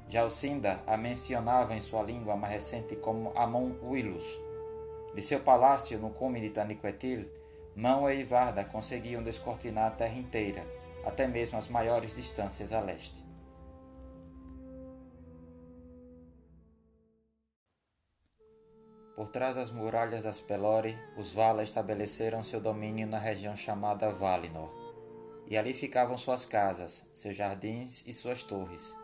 Já 0.07 0.21
Alcinda 0.21 0.83
a 0.87 0.99
mencionava 0.99 1.75
em 1.75 1.80
sua 1.80 2.02
língua 2.02 2.37
mais 2.37 2.52
recente 2.52 2.95
como 2.95 3.33
Amon 3.35 3.73
Willus. 3.83 4.38
De 5.14 5.23
seu 5.23 5.40
palácio 5.40 5.99
no 5.99 6.11
cume 6.11 6.38
de 6.38 6.50
Taniquetil, 6.50 7.26
Mão 7.75 8.11
e 8.11 8.23
Varda 8.23 8.66
conseguiam 8.66 9.23
descortinar 9.23 9.87
a 9.87 9.92
terra 9.92 10.19
inteira, 10.19 10.62
até 11.07 11.26
mesmo 11.26 11.57
as 11.57 11.69
maiores 11.69 12.14
distâncias 12.14 12.71
a 12.71 12.80
leste. 12.80 13.29
Por 19.20 19.28
trás 19.28 19.54
das 19.54 19.70
muralhas 19.70 20.22
das 20.22 20.40
Pelori, 20.40 20.98
os 21.14 21.30
Vala 21.30 21.62
estabeleceram 21.62 22.42
seu 22.42 22.58
domínio 22.58 23.06
na 23.06 23.18
região 23.18 23.54
chamada 23.54 24.10
Valinor. 24.10 24.70
E 25.46 25.58
ali 25.58 25.74
ficavam 25.74 26.16
suas 26.16 26.46
casas, 26.46 27.06
seus 27.12 27.36
jardins 27.36 28.06
e 28.06 28.14
suas 28.14 28.42
torres. 28.42 28.96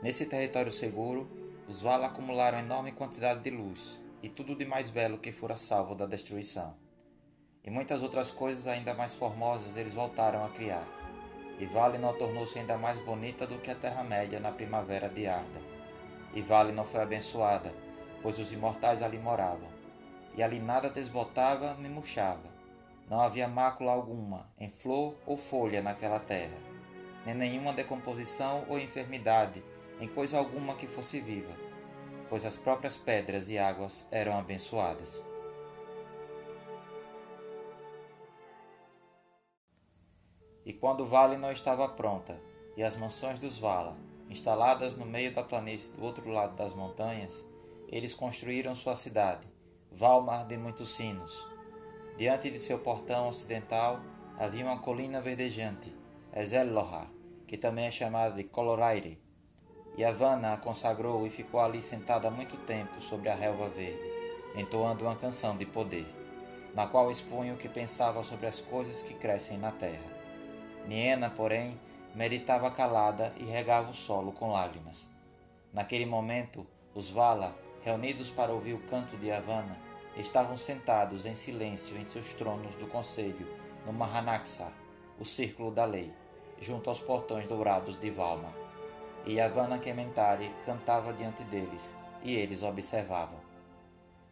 Nesse 0.00 0.26
território 0.26 0.70
seguro, 0.70 1.28
os 1.66 1.82
Vala 1.82 2.06
acumularam 2.06 2.60
enorme 2.60 2.92
quantidade 2.92 3.40
de 3.40 3.50
luz 3.50 4.00
e 4.22 4.28
tudo 4.28 4.54
de 4.54 4.64
mais 4.64 4.88
belo 4.88 5.18
que 5.18 5.32
fora 5.32 5.56
salvo 5.56 5.96
da 5.96 6.06
destruição. 6.06 6.72
E 7.64 7.70
muitas 7.72 8.04
outras 8.04 8.30
coisas 8.30 8.68
ainda 8.68 8.94
mais 8.94 9.14
formosas 9.14 9.76
eles 9.76 9.94
voltaram 9.94 10.44
a 10.44 10.50
criar. 10.50 10.86
E 11.58 11.66
Valinor 11.66 12.16
tornou-se 12.16 12.56
ainda 12.56 12.78
mais 12.78 13.00
bonita 13.00 13.48
do 13.48 13.58
que 13.58 13.72
a 13.72 13.74
Terra-média 13.74 14.38
na 14.38 14.52
primavera 14.52 15.08
de 15.08 15.26
Arda. 15.26 15.60
E 16.32 16.40
Valinor 16.40 16.84
foi 16.84 17.00
abençoada, 17.00 17.74
pois 18.24 18.38
os 18.38 18.50
imortais 18.54 19.02
ali 19.02 19.18
moravam. 19.18 19.68
E 20.34 20.42
ali 20.42 20.58
nada 20.58 20.88
desbotava 20.88 21.74
nem 21.74 21.90
murchava. 21.90 22.48
Não 23.08 23.20
havia 23.20 23.46
mácula 23.46 23.92
alguma, 23.92 24.48
em 24.58 24.70
flor 24.70 25.14
ou 25.26 25.36
folha 25.36 25.82
naquela 25.82 26.18
terra, 26.18 26.56
nem 27.26 27.34
nenhuma 27.34 27.74
decomposição 27.74 28.64
ou 28.66 28.78
enfermidade 28.78 29.62
em 30.00 30.08
coisa 30.08 30.38
alguma 30.38 30.74
que 30.74 30.86
fosse 30.86 31.20
viva, 31.20 31.54
pois 32.30 32.46
as 32.46 32.56
próprias 32.56 32.96
pedras 32.96 33.50
e 33.50 33.58
águas 33.58 34.08
eram 34.10 34.38
abençoadas. 34.38 35.22
E 40.64 40.72
quando 40.72 41.02
o 41.02 41.06
vale 41.06 41.36
não 41.36 41.52
estava 41.52 41.86
pronta, 41.86 42.40
e 42.74 42.82
as 42.82 42.96
mansões 42.96 43.38
dos 43.38 43.58
Vala, 43.58 43.98
instaladas 44.30 44.96
no 44.96 45.04
meio 45.04 45.34
da 45.34 45.42
planície 45.42 45.94
do 45.94 46.02
outro 46.02 46.30
lado 46.30 46.56
das 46.56 46.72
montanhas, 46.72 47.44
eles 47.88 48.14
construíram 48.14 48.74
sua 48.74 48.96
cidade, 48.96 49.46
Valmar 49.90 50.46
de 50.46 50.56
muitos 50.56 50.96
sinos. 50.96 51.46
Diante 52.16 52.50
de 52.50 52.58
seu 52.58 52.80
portão 52.80 53.28
ocidental 53.28 54.00
havia 54.36 54.64
uma 54.64 54.78
colina 54.78 55.20
verdejante, 55.20 55.94
Ezellohar, 56.34 57.08
que 57.46 57.56
também 57.56 57.86
é 57.86 57.90
chamada 57.90 58.34
de 58.34 58.44
Coloraire. 58.44 59.22
E 59.96 60.04
Havana 60.04 60.54
a 60.54 60.56
consagrou 60.56 61.24
e 61.24 61.30
ficou 61.30 61.60
ali 61.60 61.80
sentada 61.80 62.28
muito 62.28 62.56
tempo 62.66 63.00
sobre 63.00 63.28
a 63.28 63.34
relva 63.34 63.68
verde, 63.68 64.02
entoando 64.56 65.04
uma 65.04 65.14
canção 65.14 65.56
de 65.56 65.64
poder, 65.64 66.06
na 66.74 66.88
qual 66.88 67.08
expunha 67.08 67.54
o 67.54 67.56
que 67.56 67.68
pensava 67.68 68.24
sobre 68.24 68.48
as 68.48 68.60
coisas 68.60 69.02
que 69.02 69.14
crescem 69.14 69.58
na 69.58 69.70
terra. 69.70 70.12
Niena, 70.88 71.30
porém, 71.30 71.78
meditava 72.14 72.70
calada 72.72 73.32
e 73.36 73.44
regava 73.44 73.90
o 73.90 73.94
solo 73.94 74.32
com 74.32 74.50
lágrimas. 74.50 75.08
Naquele 75.72 76.06
momento, 76.06 76.66
os 76.94 77.10
Vala, 77.10 77.54
reunidos 77.84 78.30
para 78.30 78.52
ouvir 78.52 78.72
o 78.72 78.80
canto 78.80 79.14
de 79.18 79.30
Havana, 79.30 79.76
estavam 80.16 80.56
sentados 80.56 81.26
em 81.26 81.34
silêncio 81.34 81.98
em 81.98 82.04
seus 82.04 82.32
tronos 82.32 82.74
do 82.76 82.86
conselho, 82.86 83.46
no 83.84 83.92
Mahanaksar, 83.92 84.72
o 85.20 85.24
círculo 85.24 85.70
da 85.70 85.84
lei, 85.84 86.10
junto 86.58 86.88
aos 86.88 87.00
portões 87.00 87.46
dourados 87.46 88.00
de 88.00 88.10
Valma. 88.10 88.50
E 89.26 89.38
Havana 89.38 89.78
Kementari 89.78 90.50
cantava 90.64 91.12
diante 91.12 91.44
deles, 91.44 91.94
e 92.22 92.34
eles 92.34 92.62
observavam. 92.62 93.38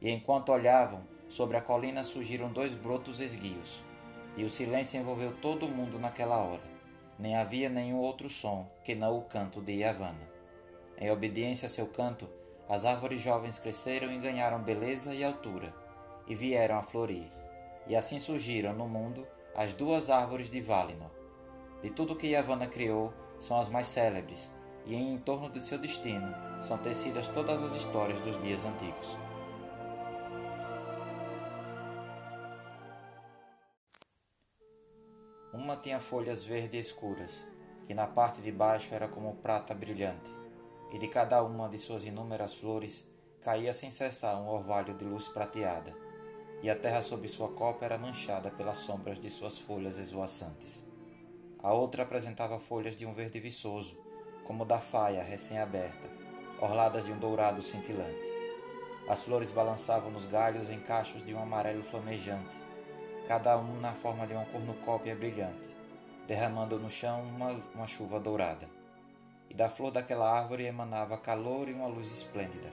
E 0.01 0.11
enquanto 0.11 0.51
olhavam, 0.51 1.03
sobre 1.29 1.59
a 1.59 1.61
colina 1.61 2.03
surgiram 2.03 2.51
dois 2.51 2.73
brotos 2.73 3.21
esguios, 3.21 3.83
e 4.35 4.45
o 4.45 4.51
silêncio 4.51 4.99
envolveu 4.99 5.37
todo 5.43 5.67
o 5.67 5.71
mundo 5.71 5.99
naquela 5.99 6.39
hora. 6.39 6.73
Nem 7.19 7.37
havia 7.37 7.69
nenhum 7.69 7.99
outro 7.99 8.31
som 8.31 8.67
que 8.83 8.95
não 8.95 9.19
o 9.19 9.23
canto 9.23 9.61
de 9.61 9.73
Yavanna. 9.75 10.31
Em 10.99 11.11
obediência 11.11 11.67
a 11.67 11.69
seu 11.69 11.87
canto, 11.87 12.29
as 12.69 12.85
árvores 12.85 13.21
jovens 13.21 13.59
cresceram 13.59 14.13
e 14.13 14.19
ganharam 14.19 14.63
beleza 14.63 15.15
e 15.15 15.23
altura, 15.25 15.75
e 16.27 16.35
vieram 16.35 16.79
a 16.79 16.83
florir. 16.83 17.29
E 17.87 17.97
assim 17.97 18.19
surgiram 18.19 18.73
no 18.73 18.89
mundo 18.89 19.27
as 19.55 19.75
duas 19.75 20.11
árvores 20.11 20.51
de 20.51 20.61
Valinor. 20.61 21.11
De 21.83 21.91
tudo 21.91 22.17
que 22.17 22.29
Yavanna 22.29 22.67
criou, 22.67 23.13
são 23.39 23.59
as 23.59 23.69
mais 23.69 23.89
célebres, 23.89 24.55
e 24.87 24.95
em 24.95 25.19
torno 25.19 25.51
de 25.51 25.61
seu 25.61 25.79
destino 25.79 26.33
são 26.61 26.79
tecidas 26.79 27.29
todas 27.29 27.63
as 27.63 27.75
histórias 27.75 28.21
dos 28.21 28.41
dias 28.41 28.65
antigos. 28.65 29.17
Uma 35.53 35.77
tinha 35.77 36.01
folhas 36.01 36.45
verdes 36.45 36.87
escuras, 36.87 37.47
que 37.85 37.93
na 37.93 38.07
parte 38.07 38.41
de 38.41 38.51
baixo 38.51 38.95
era 38.95 39.07
como 39.07 39.35
prata 39.37 39.75
brilhante, 39.75 40.31
e 40.93 40.99
de 40.99 41.09
cada 41.09 41.43
uma 41.43 41.69
de 41.69 41.79
suas 41.79 42.05
inúmeras 42.05 42.55
flores 42.55 43.09
caía 43.41 43.73
sem 43.73 43.91
cessar 43.91 44.37
um 44.41 44.49
orvalho 44.49 44.95
de 44.95 45.05
luz 45.05 45.27
prateada, 45.29 45.93
e 46.63 46.71
a 46.71 46.77
terra 46.77 47.03
sob 47.03 47.27
sua 47.27 47.49
copa 47.49 47.85
era 47.85 47.99
manchada 47.99 48.51
pelas 48.51 48.79
sombras 48.79 49.19
de 49.19 49.29
suas 49.29 49.59
folhas 49.59 49.99
esvoaçantes. 49.99 50.87
A 51.61 51.73
outra 51.73 52.05
apresentava 52.05 52.61
folhas 52.61 52.97
de 52.97 53.05
um 53.05 53.13
verde 53.13 53.41
viçoso, 53.41 53.99
como 54.45 54.65
da 54.65 54.79
faia 54.79 55.23
recém-aberta, 55.23 56.09
orladas 56.61 57.05
de 57.05 57.13
um 57.13 57.19
dourado 57.19 57.61
cintilante. 57.63 58.29
As 59.09 59.23
flores 59.23 59.51
balançavam 59.51 60.11
nos 60.11 60.27
galhos 60.27 60.69
em 60.69 60.79
cachos 60.79 61.25
de 61.25 61.35
um 61.35 61.43
amarelo 61.43 61.83
flamejante, 61.83 62.57
cada 63.27 63.59
um 63.59 63.81
na 63.81 63.93
forma 63.93 64.27
de 64.27 64.35
uma 64.35 64.45
cornucópia 64.45 65.17
brilhante, 65.17 65.75
derramando 66.27 66.79
no 66.79 66.91
chão 66.91 67.23
uma, 67.23 67.51
uma 67.75 67.87
chuva 67.87 68.21
dourada. 68.21 68.82
E 69.53 69.55
da 69.55 69.69
flor 69.69 69.91
daquela 69.91 70.33
árvore 70.33 70.65
emanava 70.65 71.19
calor 71.19 71.69
e 71.69 71.75
uma 71.75 71.87
luz 71.87 72.11
esplêndida. 72.11 72.73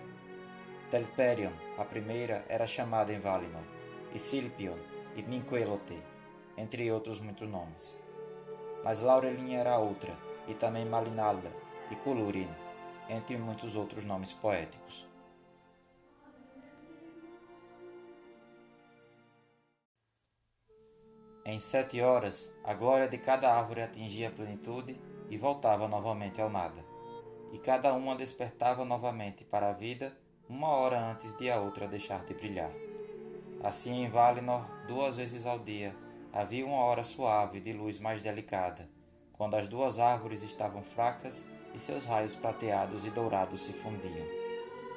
Telperion, 0.89 1.51
a 1.77 1.83
primeira, 1.83 2.45
era 2.47 2.65
chamada 2.65 3.11
em 3.11 3.19
Valinor, 3.19 3.65
e 4.13 4.17
Silpion, 4.17 4.77
e 5.13 5.21
Ninquelote, 5.21 6.01
entre 6.55 6.89
outros 6.89 7.19
muitos 7.19 7.49
nomes. 7.49 8.01
Mas 8.81 9.01
Laurelin 9.01 9.55
era 9.55 9.77
outra, 9.77 10.15
e 10.47 10.53
também 10.53 10.85
Malinalda, 10.85 11.51
e 11.91 11.97
Colurin, 11.97 12.47
entre 13.09 13.37
muitos 13.37 13.75
outros 13.75 14.05
nomes 14.05 14.31
poéticos. 14.31 15.05
Em 21.43 21.59
sete 21.59 21.99
horas, 21.99 22.55
a 22.63 22.73
glória 22.73 23.09
de 23.09 23.17
cada 23.17 23.53
árvore 23.53 23.81
atingia 23.81 24.29
a 24.29 24.31
plenitude 24.31 25.08
e 25.29 25.37
voltava 25.37 25.87
novamente 25.87 26.41
ao 26.41 26.49
nada. 26.49 26.83
E 27.51 27.57
cada 27.57 27.93
uma 27.93 28.15
despertava 28.15 28.85
novamente 28.85 29.43
para 29.43 29.69
a 29.69 29.73
vida 29.73 30.15
uma 30.47 30.69
hora 30.69 30.99
antes 30.99 31.37
de 31.37 31.49
a 31.49 31.59
outra 31.59 31.87
deixar 31.87 32.23
de 32.25 32.33
brilhar. 32.33 32.71
Assim, 33.63 34.03
em 34.03 34.09
Valinor, 34.09 34.65
duas 34.87 35.17
vezes 35.17 35.45
ao 35.45 35.59
dia, 35.59 35.95
havia 36.33 36.65
uma 36.65 36.83
hora 36.83 37.03
suave 37.03 37.59
de 37.59 37.73
luz 37.73 37.99
mais 37.99 38.21
delicada, 38.21 38.89
quando 39.33 39.55
as 39.55 39.67
duas 39.67 39.99
árvores 39.99 40.43
estavam 40.43 40.83
fracas 40.83 41.47
e 41.73 41.79
seus 41.79 42.05
raios 42.05 42.35
prateados 42.35 43.05
e 43.05 43.09
dourados 43.09 43.61
se 43.61 43.73
fundiam. 43.73 44.27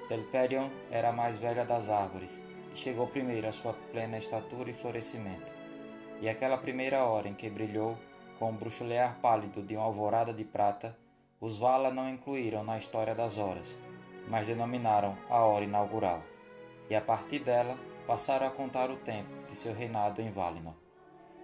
Telperion 0.09 0.71
era 0.91 1.11
a 1.11 1.13
mais 1.13 1.37
velha 1.37 1.65
das 1.65 1.89
árvores 1.89 2.41
e 2.73 2.77
chegou 2.77 3.07
primeiro 3.07 3.49
à 3.49 3.53
sua 3.53 3.73
plena 3.73 4.19
estatura 4.19 4.71
e 4.71 4.75
florescimento 4.75 5.63
e 6.23 6.29
aquela 6.29 6.57
primeira 6.57 7.05
hora 7.05 7.29
em 7.29 7.35
que 7.35 7.51
brilhou 7.51 7.99
com 8.43 8.51
o 8.51 8.55
bruxulear 8.55 9.21
pálido 9.23 9.63
de 9.63 9.77
uma 9.77 9.85
alvorada 9.85 10.35
de 10.35 10.43
prata, 10.43 10.99
os 11.41 11.59
Vala 11.59 11.93
não 11.93 12.11
incluíram 12.11 12.65
na 12.65 12.77
história 12.77 13.15
das 13.15 13.39
horas, 13.39 13.79
mas 14.27 14.49
denominaram 14.49 15.17
a 15.31 15.45
hora 15.45 15.65
inaugural, 15.65 16.21
e 16.91 16.97
a 16.97 17.01
partir 17.01 17.39
dela 17.39 17.79
passaram 18.05 18.49
a 18.49 18.51
contar 18.51 18.91
o 18.91 18.97
tempo 18.97 19.31
de 19.47 19.55
seu 19.55 19.73
reinado 19.73 20.21
em 20.21 20.29
Valinor. 20.29 20.75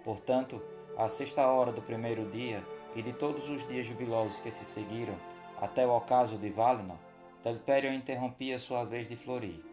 Portanto, 0.03 0.61
à 0.97 1.07
sexta 1.07 1.47
hora 1.47 1.71
do 1.71 1.81
primeiro 1.81 2.29
dia 2.29 2.61
e 2.93 3.01
de 3.01 3.13
todos 3.13 3.47
os 3.47 3.65
dias 3.65 3.85
jubilosos 3.85 4.41
que 4.41 4.51
se 4.51 4.65
seguiram, 4.65 5.15
até 5.61 5.87
o 5.87 5.95
ocaso 5.95 6.37
de 6.37 6.49
Valinor, 6.49 6.97
Telperion 7.41 7.93
interrompia 7.93 8.59
sua 8.59 8.83
vez 8.83 9.07
de 9.07 9.15
florir, 9.15 9.63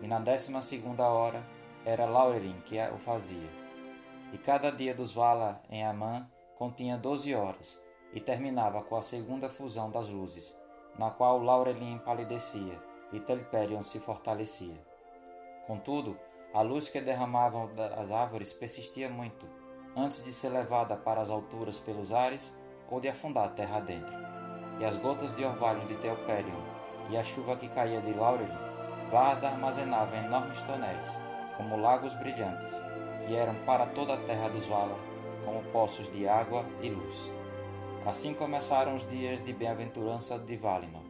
e 0.00 0.06
na 0.06 0.20
décima 0.20 0.62
segunda 0.62 1.08
hora 1.08 1.42
era 1.84 2.06
Laurelin 2.06 2.60
que 2.64 2.78
o 2.94 2.98
fazia 2.98 3.58
e 4.32 4.38
cada 4.38 4.70
dia 4.70 4.94
dos 4.94 5.12
Vala 5.12 5.60
em 5.68 5.84
Amã 5.84 6.28
continha 6.60 6.98
doze 6.98 7.34
horas, 7.34 7.82
e 8.12 8.20
terminava 8.20 8.82
com 8.82 8.94
a 8.94 9.00
segunda 9.00 9.48
fusão 9.48 9.90
das 9.90 10.10
luzes, 10.10 10.54
na 10.98 11.08
qual 11.10 11.42
Laurelin 11.42 11.96
palidecia 12.04 12.78
e 13.10 13.18
Telperion 13.18 13.82
se 13.82 13.98
fortalecia. 13.98 14.78
Contudo, 15.66 16.18
a 16.52 16.60
luz 16.60 16.90
que 16.90 17.00
derramavam 17.00 17.72
das 17.72 18.10
árvores 18.10 18.52
persistia 18.52 19.08
muito, 19.08 19.46
antes 19.96 20.22
de 20.22 20.34
ser 20.34 20.50
levada 20.50 20.98
para 20.98 21.22
as 21.22 21.30
alturas 21.30 21.80
pelos 21.80 22.12
ares 22.12 22.54
ou 22.90 23.00
de 23.00 23.08
afundar 23.08 23.54
terra 23.54 23.80
dentro. 23.80 24.14
E 24.78 24.84
as 24.84 24.98
gotas 24.98 25.34
de 25.34 25.42
orvalho 25.42 25.86
de 25.86 25.96
Telperion 25.96 26.60
e 27.08 27.16
a 27.16 27.24
chuva 27.24 27.56
que 27.56 27.68
caía 27.68 28.02
de 28.02 28.12
Laurelin, 28.12 28.52
Varda 29.10 29.48
armazenava 29.48 30.14
enormes 30.14 30.60
tonéis, 30.64 31.18
como 31.56 31.78
lagos 31.78 32.12
brilhantes, 32.18 32.82
que 33.26 33.34
eram 33.34 33.54
para 33.64 33.86
toda 33.86 34.12
a 34.12 34.18
terra 34.18 34.50
dos 34.50 34.66
Vala, 34.66 35.09
como 35.44 35.62
poços 35.72 36.10
de 36.12 36.26
água 36.28 36.64
e 36.82 36.90
luz. 36.90 37.30
Assim 38.06 38.32
começaram 38.32 38.96
os 38.96 39.08
dias 39.08 39.44
de 39.44 39.52
bem-aventurança 39.52 40.38
de 40.38 40.56
Valinor, 40.56 41.02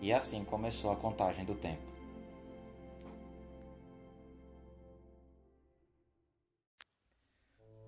e 0.00 0.12
assim 0.12 0.44
começou 0.44 0.90
a 0.90 0.96
contagem 0.96 1.44
do 1.44 1.54
tempo. 1.54 1.92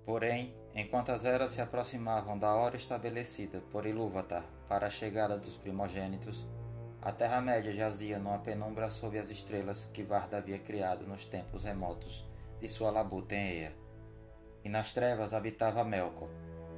Porém, 0.05 0.55
enquanto 0.75 1.11
as 1.11 1.25
eras 1.25 1.51
se 1.51 1.61
aproximavam 1.61 2.39
da 2.39 2.55
hora 2.55 2.77
estabelecida 2.77 3.63
por 3.73 3.87
Ilúvatar 3.87 4.45
para 4.69 4.87
a 4.87 4.91
chegada 4.91 5.37
dos 5.37 5.57
primogênitos, 5.57 6.47
a 7.01 7.11
Terra-média 7.11 7.73
jazia 7.73 8.19
numa 8.19 8.39
penumbra 8.39 8.91
sob 8.91 9.19
as 9.19 9.31
estrelas 9.31 9.87
que 9.87 10.03
Varda 10.03 10.39
havia 10.39 10.59
criado 10.59 11.07
nos 11.07 11.25
tempos 11.25 11.65
remotos 11.65 12.25
de 12.61 12.69
sua 12.69 12.91
labuta 12.91 13.35
em 13.35 13.61
Ea. 13.61 13.84
E 14.65 14.69
nas 14.69 14.93
trevas 14.93 15.35
habitava 15.35 15.85
Melkor, 15.85 16.29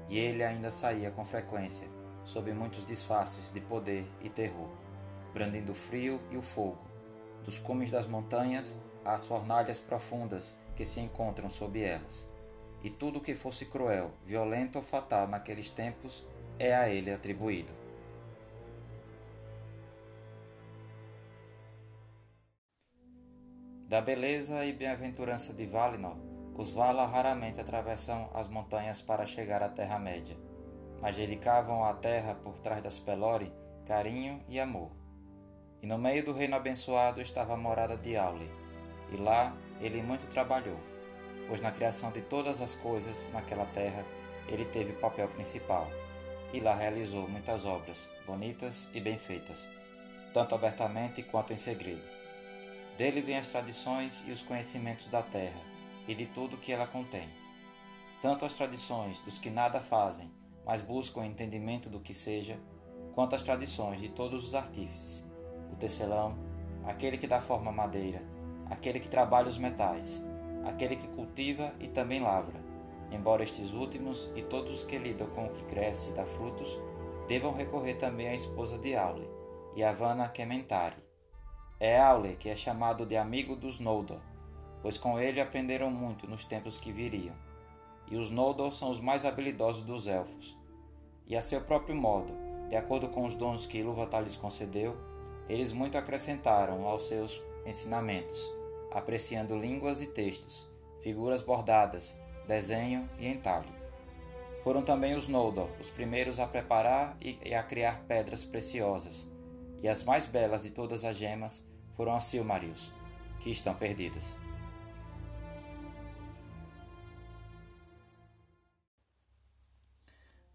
e 0.08 0.18
ele 0.18 0.42
ainda 0.42 0.70
saía 0.70 1.10
com 1.10 1.24
frequência, 1.24 1.88
sob 2.24 2.52
muitos 2.52 2.84
disfarces 2.84 3.52
de 3.52 3.60
poder 3.60 4.04
e 4.20 4.28
terror, 4.28 4.68
brandindo 5.32 5.72
o 5.72 5.74
frio 5.74 6.20
e 6.30 6.36
o 6.36 6.42
fogo, 6.42 6.78
dos 7.44 7.58
cumes 7.58 7.90
das 7.90 8.06
montanhas 8.06 8.80
às 9.04 9.24
fornalhas 9.24 9.78
profundas 9.78 10.58
que 10.74 10.84
se 10.84 11.00
encontram 11.00 11.48
sob 11.48 11.80
elas. 11.80 12.28
E 12.82 12.90
tudo 12.90 13.20
que 13.20 13.34
fosse 13.34 13.66
cruel, 13.66 14.12
violento 14.24 14.76
ou 14.76 14.82
fatal 14.82 15.26
naqueles 15.28 15.70
tempos 15.70 16.26
é 16.58 16.74
a 16.74 16.88
ele 16.88 17.12
atribuído. 17.12 17.72
Da 23.88 24.00
beleza 24.00 24.64
e 24.64 24.72
bem-aventurança 24.72 25.52
de 25.52 25.64
Valinor, 25.64 26.16
os 26.58 26.70
Valar 26.70 27.10
raramente 27.10 27.60
atravessam 27.60 28.30
as 28.32 28.48
montanhas 28.48 29.02
para 29.02 29.26
chegar 29.26 29.62
à 29.62 29.68
Terra-média, 29.68 30.36
mas 31.02 31.16
dedicavam 31.16 31.84
à 31.84 31.92
terra 31.92 32.34
por 32.34 32.58
trás 32.58 32.82
das 32.82 32.98
Pelori 32.98 33.52
carinho 33.84 34.42
e 34.48 34.58
amor. 34.58 34.90
E 35.82 35.86
no 35.86 35.98
meio 35.98 36.24
do 36.24 36.32
reino 36.32 36.56
abençoado 36.56 37.20
estava 37.20 37.52
a 37.52 37.56
morada 37.58 37.96
de 37.96 38.16
Aule, 38.16 38.50
e 39.12 39.16
lá 39.16 39.54
ele 39.80 40.02
muito 40.02 40.26
trabalhou, 40.28 40.78
pois 41.46 41.60
na 41.60 41.70
criação 41.70 42.10
de 42.10 42.22
todas 42.22 42.62
as 42.62 42.74
coisas 42.74 43.30
naquela 43.32 43.66
terra 43.66 44.04
ele 44.48 44.64
teve 44.64 44.92
o 44.92 44.98
papel 44.98 45.28
principal 45.28 45.86
e 46.52 46.60
lá 46.60 46.74
realizou 46.74 47.28
muitas 47.28 47.66
obras, 47.66 48.10
bonitas 48.26 48.88
e 48.94 49.00
bem 49.00 49.18
feitas, 49.18 49.68
tanto 50.32 50.54
abertamente 50.54 51.22
quanto 51.22 51.52
em 51.52 51.56
segredo. 51.56 52.02
Dele 52.96 53.20
vêm 53.20 53.36
as 53.36 53.48
tradições 53.48 54.24
e 54.26 54.32
os 54.32 54.40
conhecimentos 54.40 55.08
da 55.08 55.22
terra 55.22 55.75
e 56.06 56.14
de 56.14 56.26
tudo 56.26 56.56
que 56.56 56.72
ela 56.72 56.86
contém. 56.86 57.28
Tanto 58.22 58.44
as 58.44 58.54
tradições 58.54 59.20
dos 59.20 59.38
que 59.38 59.50
nada 59.50 59.80
fazem, 59.80 60.30
mas 60.64 60.82
buscam 60.82 61.20
o 61.20 61.24
entendimento 61.24 61.88
do 61.88 62.00
que 62.00 62.14
seja, 62.14 62.58
quanto 63.14 63.34
as 63.34 63.42
tradições 63.42 64.00
de 64.00 64.08
todos 64.08 64.44
os 64.44 64.54
artífices, 64.54 65.26
o 65.72 65.76
tecelão, 65.76 66.36
aquele 66.84 67.18
que 67.18 67.26
dá 67.26 67.40
forma 67.40 67.70
à 67.70 67.74
madeira, 67.74 68.22
aquele 68.70 69.00
que 69.00 69.08
trabalha 69.08 69.48
os 69.48 69.58
metais, 69.58 70.24
aquele 70.64 70.96
que 70.96 71.08
cultiva 71.08 71.72
e 71.80 71.88
também 71.88 72.20
lavra, 72.20 72.60
embora 73.10 73.42
estes 73.42 73.72
últimos 73.72 74.30
e 74.34 74.42
todos 74.42 74.72
os 74.72 74.84
que 74.84 74.98
lidam 74.98 75.28
com 75.28 75.46
o 75.46 75.50
que 75.50 75.64
cresce 75.64 76.10
e 76.10 76.14
dá 76.14 76.26
frutos 76.26 76.76
devam 77.28 77.52
recorrer 77.52 77.94
também 77.94 78.28
à 78.28 78.34
esposa 78.34 78.78
de 78.78 78.94
Aule, 78.94 79.28
Yavanna 79.76 80.28
Kementari. 80.28 80.96
É 81.78 81.98
Aule 81.98 82.36
que 82.36 82.48
é 82.48 82.56
chamado 82.56 83.04
de 83.04 83.16
amigo 83.16 83.56
dos 83.56 83.78
Noldor, 83.80 84.20
pois 84.86 84.96
com 84.96 85.18
ele 85.18 85.40
aprenderam 85.40 85.90
muito 85.90 86.28
nos 86.28 86.44
tempos 86.44 86.78
que 86.78 86.92
viriam. 86.92 87.34
E 88.08 88.16
os 88.16 88.30
Noldor 88.30 88.70
são 88.70 88.88
os 88.88 89.00
mais 89.00 89.24
habilidosos 89.24 89.82
dos 89.82 90.06
elfos. 90.06 90.56
E 91.26 91.34
a 91.34 91.42
seu 91.42 91.60
próprio 91.60 91.96
modo, 91.96 92.32
de 92.68 92.76
acordo 92.76 93.08
com 93.08 93.24
os 93.24 93.34
dons 93.34 93.66
que 93.66 93.78
Ilúvatar 93.78 94.22
lhes 94.22 94.36
concedeu, 94.36 94.96
eles 95.48 95.72
muito 95.72 95.98
acrescentaram 95.98 96.86
aos 96.86 97.08
seus 97.08 97.42
ensinamentos, 97.66 98.48
apreciando 98.92 99.58
línguas 99.58 100.00
e 100.00 100.06
textos, 100.06 100.70
figuras 101.02 101.42
bordadas, 101.42 102.16
desenho 102.46 103.10
e 103.18 103.26
entalho. 103.26 103.74
Foram 104.62 104.82
também 104.82 105.16
os 105.16 105.26
Noldor 105.26 105.68
os 105.80 105.90
primeiros 105.90 106.38
a 106.38 106.46
preparar 106.46 107.16
e 107.20 107.52
a 107.52 107.62
criar 107.64 108.04
pedras 108.06 108.44
preciosas, 108.44 109.28
e 109.82 109.88
as 109.88 110.04
mais 110.04 110.26
belas 110.26 110.62
de 110.62 110.70
todas 110.70 111.04
as 111.04 111.16
gemas 111.16 111.68
foram 111.96 112.14
as 112.14 112.22
Silmarils, 112.22 112.92
que 113.40 113.50
estão 113.50 113.74
perdidas. 113.74 114.45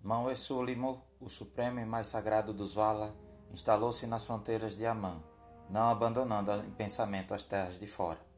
Mão 0.03 0.29
Esúlimo, 0.29 1.03
o 1.19 1.29
supremo 1.29 1.79
e 1.79 1.85
mais 1.85 2.07
sagrado 2.07 2.53
dos 2.53 2.73
Vala, 2.73 3.15
instalou-se 3.51 4.07
nas 4.07 4.23
fronteiras 4.23 4.75
de 4.75 4.85
Amã, 4.85 5.21
não 5.69 5.89
abandonando 5.89 6.51
em 6.53 6.71
pensamento 6.71 7.33
as 7.33 7.43
terras 7.43 7.77
de 7.77 7.87
fora 7.87 8.31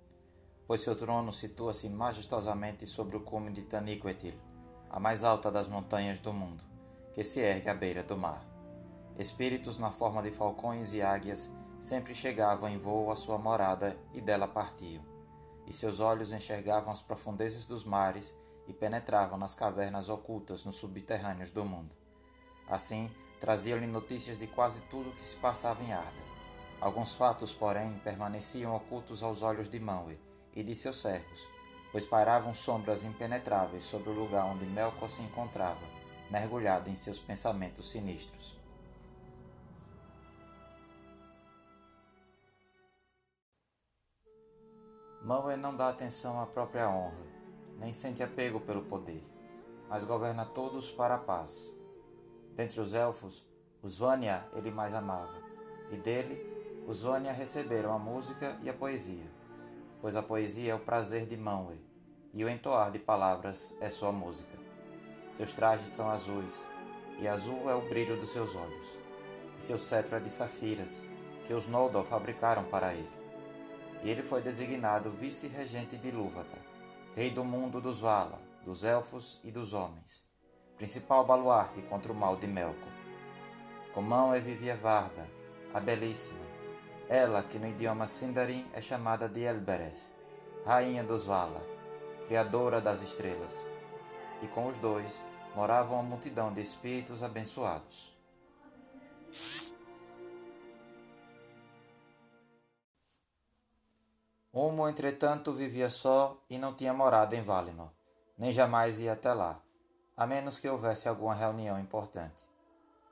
pois 0.68 0.82
seu 0.82 0.96
trono 0.96 1.32
situa-se 1.32 1.90
majestosamente 1.90 2.88
sobre 2.88 3.18
o 3.18 3.22
cume 3.22 3.52
de 3.52 3.64
Taniquetil, 3.64 4.34
a 4.90 5.00
mais 5.00 5.24
alta 5.24 5.52
das 5.52 5.68
montanhas 5.68 6.20
do 6.20 6.32
mundo, 6.32 6.64
que 7.14 7.24
se 7.24 7.42
ergue 7.42 7.70
à 7.70 7.74
beira 7.74 8.04
do 8.04 8.18
mar. 8.18 8.46
Espíritos 9.18 9.78
na 9.78 9.92
forma 9.92 10.22
de 10.24 10.32
falcões 10.32 10.94
e 10.94 11.02
águias 11.02 11.52
sempre 11.80 12.16
chegavam 12.16 12.70
em 12.70 12.78
voo 12.78 13.12
à 13.12 13.16
sua 13.16 13.38
morada 13.38 13.98
e 14.14 14.22
dela 14.22 14.48
partiam, 14.48 15.04
e 15.68 15.74
seus 15.74 16.00
olhos 16.00 16.32
enxergavam 16.32 16.92
as 16.92 17.02
profundezas 17.02 17.68
dos 17.68 17.84
mares 17.84 18.36
e 18.68 18.74
penetravam 18.74 19.38
nas 19.38 19.54
cavernas 19.54 20.10
ocultas 20.10 20.66
nos 20.66 20.76
subterrâneos 20.76 21.52
do 21.52 21.66
mundo. 21.66 21.92
Assim, 22.68 23.12
traziam-lhe 23.40 23.88
notícias 23.88 24.38
de 24.38 24.48
quase 24.48 24.82
tudo 24.84 25.10
o 25.10 25.14
que 25.14 25.24
se 25.24 25.36
passava 25.36 25.84
em 25.84 25.92
Arda. 25.92 26.24
Alguns 26.80 27.16
fatos, 27.16 27.54
porém, 27.54 28.00
permaneciam 28.04 28.76
ocultos 28.76 29.24
aos 29.24 29.42
olhos 29.42 29.70
de 29.70 29.80
Manwë, 29.80 30.18
e 30.56 30.64
de 30.64 30.76
seus 30.76 31.02
servos, 31.02 31.48
pois 31.92 32.06
pairavam 32.06 32.54
sombras 32.54 33.04
impenetráveis 33.04 33.84
sobre 33.84 34.10
o 34.10 34.14
lugar 34.14 34.46
onde 34.46 34.66
Melkor 34.66 35.10
se 35.10 35.22
encontrava, 35.22 35.86
mergulhado 36.30 36.90
em 36.90 36.96
seus 36.96 37.20
pensamentos 37.20 37.90
sinistros. 37.90 38.56
Manwë 45.24 45.56
não 45.56 45.76
dá 45.76 45.88
atenção 45.88 46.42
à 46.42 46.46
própria 46.46 46.90
honra, 46.90 47.33
nem 47.84 47.92
sente 47.92 48.24
apego 48.24 48.60
pelo 48.60 48.82
poder, 48.82 49.24
mas 49.88 50.04
governa 50.04 50.46
todos 50.46 50.92
para 50.92 51.16
a 51.16 51.20
paz. 51.20 51.72
Dentre 52.56 52.82
os 52.82 52.96
elfos, 52.96 53.46
os 53.84 53.98
Vanya 53.98 54.48
ele 54.54 54.72
mais 54.72 54.96
amava, 54.96 55.38
e 55.92 55.98
dele 55.98 56.84
os 56.88 57.04
Vanya 57.04 57.32
receberam 57.32 57.94
a 57.94 58.00
música 58.00 58.58
e 58.64 58.70
a 58.70 58.74
poesia 58.74 59.34
pois 60.04 60.18
a 60.18 60.22
poesia 60.22 60.74
é 60.74 60.76
o 60.76 60.80
prazer 60.80 61.26
de 61.26 61.38
Manwë, 61.38 61.80
e 62.34 62.44
o 62.44 62.50
entoar 62.50 62.92
de 62.92 63.00
palavras 63.00 63.74
é 63.80 63.90
sua 63.90 64.12
música. 64.12 64.58
Seus 65.32 65.54
trajes 65.54 65.92
são 65.92 66.12
azuis, 66.12 66.68
e 67.20 67.26
azul 67.26 67.70
é 67.70 67.74
o 67.74 67.88
brilho 67.88 68.18
dos 68.18 68.28
seus 68.28 68.54
olhos, 68.54 68.98
e 69.58 69.64
seu 69.64 69.78
cetro 69.78 70.18
é 70.18 70.20
de 70.20 70.30
safiras, 70.30 71.02
que 71.46 71.54
os 71.54 71.68
Noldor 71.68 72.04
fabricaram 72.04 72.66
para 72.66 72.94
ele. 72.94 73.08
E 74.04 74.10
ele 74.10 74.24
foi 74.24 74.42
designado 74.42 75.10
vice-regente 75.10 75.96
de 75.96 76.12
Lúvatar, 76.12 76.63
rei 77.16 77.30
do 77.30 77.44
mundo 77.44 77.80
dos 77.80 78.00
Vala, 78.00 78.42
dos 78.66 78.84
elfos 78.84 79.40
e 79.44 79.52
dos 79.52 79.74
homens, 79.74 80.28
principal 80.78 81.24
baluarte 81.24 81.80
contra 81.84 82.12
o 82.12 82.16
mal 82.16 82.36
de 82.36 82.48
Melkor. 82.48 82.92
Com 83.94 84.02
Manwë 84.02 84.42
vivia 84.42 84.76
Varda, 84.76 85.30
a 85.72 85.80
belíssima, 85.80 86.44
ela, 87.08 87.44
que 87.44 87.60
no 87.60 87.68
idioma 87.68 88.08
Sindarin 88.08 88.66
é 88.74 88.82
chamada 88.82 89.30
de 89.30 89.42
Elbereth, 89.42 90.12
rainha 90.66 91.04
dos 91.04 91.26
Vala, 91.26 91.64
criadora 92.26 92.82
das 92.82 93.04
estrelas. 93.04 93.68
E 94.42 94.48
com 94.48 94.66
os 94.66 94.78
dois 94.78 95.24
morava 95.56 95.94
uma 95.94 96.02
multidão 96.02 96.52
de 96.52 96.62
espíritos 96.62 97.22
abençoados. 97.22 98.18
Humo, 104.54 104.88
entretanto, 104.88 105.52
vivia 105.52 105.90
só 105.90 106.38
e 106.48 106.60
não 106.60 106.76
tinha 106.76 106.94
morada 106.94 107.36
em 107.36 107.42
Valinor, 107.42 107.90
nem 108.38 108.52
jamais 108.52 109.02
ia 109.02 109.14
até 109.14 109.34
lá, 109.34 109.60
a 110.16 110.28
menos 110.28 110.60
que 110.60 110.70
houvesse 110.70 111.10
alguma 111.10 111.34
reunião 111.34 111.80
importante. 111.80 112.48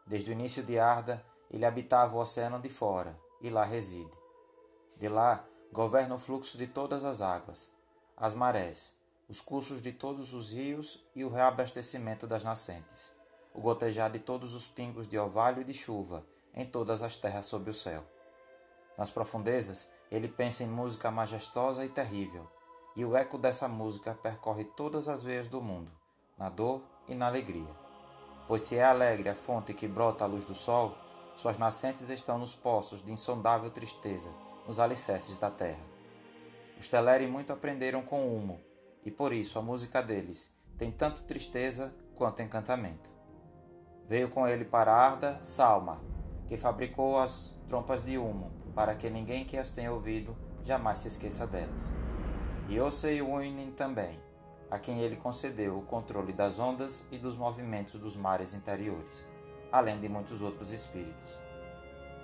Desde 0.06 0.30
o 0.30 0.34
início 0.34 0.62
de 0.62 0.78
Arda, 0.78 1.26
ele 1.50 1.66
habitava 1.66 2.16
o 2.16 2.20
oceano 2.20 2.60
de 2.60 2.70
fora, 2.70 3.20
e 3.42 3.50
lá 3.50 3.64
reside. 3.64 4.16
De 4.98 5.10
lá 5.10 5.44
governa 5.74 6.14
o 6.14 6.20
fluxo 6.20 6.60
de 6.60 6.68
todas 6.68 7.04
as 7.04 7.22
águas, 7.22 7.74
as 8.16 8.36
marés, 8.36 8.96
os 9.28 9.42
cursos 9.42 9.82
de 9.82 9.92
todos 9.92 10.34
os 10.34 10.52
rios 10.52 11.04
e 11.16 11.26
o 11.26 11.30
reabastecimento 11.30 12.28
das 12.28 12.44
nascentes, 12.44 13.16
o 13.52 13.62
gotejar 13.62 14.12
de 14.12 14.20
todos 14.20 14.54
os 14.54 14.68
pingos 14.68 15.10
de 15.10 15.18
orvalho 15.18 15.62
e 15.62 15.66
de 15.66 15.74
chuva 15.74 16.24
em 16.54 16.66
todas 16.68 17.02
as 17.02 17.16
terras 17.16 17.48
sob 17.48 17.68
o 17.68 17.74
céu. 17.74 18.06
Nas 18.98 19.10
profundezas, 19.10 19.90
ele 20.12 20.28
pensa 20.28 20.64
em 20.64 20.68
música 20.68 21.10
majestosa 21.10 21.86
e 21.86 21.90
terrível, 21.90 22.48
e 22.96 23.06
o 23.06 23.16
eco 23.16 23.38
dessa 23.38 23.68
música 23.68 24.14
percorre 24.14 24.66
todas 24.66 25.08
as 25.08 25.24
veias 25.24 25.48
do 25.48 25.62
mundo, 25.62 25.92
na 26.38 26.50
dor 26.50 26.84
e 27.08 27.16
na 27.16 27.28
alegria. 27.28 27.76
Pois 28.48 28.64
se 28.64 28.76
é 28.76 28.84
alegre 28.84 29.30
a 29.30 29.36
fonte 29.36 29.74
que 29.74 29.88
brota 29.88 30.24
a 30.24 30.28
luz 30.28 30.44
do 30.44 30.54
sol, 30.54 30.96
suas 31.36 31.58
nascentes 31.58 32.10
estão 32.10 32.38
nos 32.38 32.54
poços 32.54 33.04
de 33.04 33.12
insondável 33.12 33.70
tristeza, 33.70 34.30
nos 34.68 34.80
alicerces 34.80 35.38
da 35.38 35.50
terra. 35.50 35.80
Os 36.78 36.90
Teleri 36.90 37.28
muito 37.28 37.54
aprenderam 37.54 38.02
com 38.02 38.36
Humo, 38.36 38.60
e 39.06 39.10
por 39.10 39.32
isso 39.32 39.58
a 39.58 39.62
música 39.62 40.02
deles 40.02 40.54
tem 40.78 40.92
tanto 40.92 41.24
tristeza 41.24 41.94
quanto 42.16 42.42
encantamento. 42.42 43.10
Veio 44.08 44.30
com 44.30 44.48
ele 44.48 44.66
para 44.66 44.94
Arda 44.94 45.42
Salma, 45.42 46.02
que 46.48 46.58
fabricou 46.58 47.18
as 47.18 47.58
trompas 47.68 48.04
de 48.04 48.18
humo, 48.18 48.52
para 48.74 48.96
que 48.96 49.10
ninguém 49.10 49.46
que 49.46 49.58
as 49.58 49.70
tenha 49.70 49.92
ouvido 49.92 50.36
jamais 50.64 51.00
se 51.00 51.08
esqueça 51.08 51.46
delas. 51.48 51.92
E 52.70 52.80
Osei 52.80 53.22
Uinin 53.22 53.72
também, 53.72 54.20
a 54.70 54.80
quem 54.80 55.02
ele 55.02 55.16
concedeu 55.16 55.78
o 55.78 55.82
controle 55.82 56.32
das 56.32 56.58
ondas 56.60 57.06
e 57.12 57.18
dos 57.18 57.36
movimentos 57.36 58.00
dos 58.00 58.16
mares 58.16 58.54
interiores, 58.54 59.28
além 59.72 60.00
de 60.00 60.08
muitos 60.08 60.42
outros 60.42 60.72
espíritos. 60.72 61.40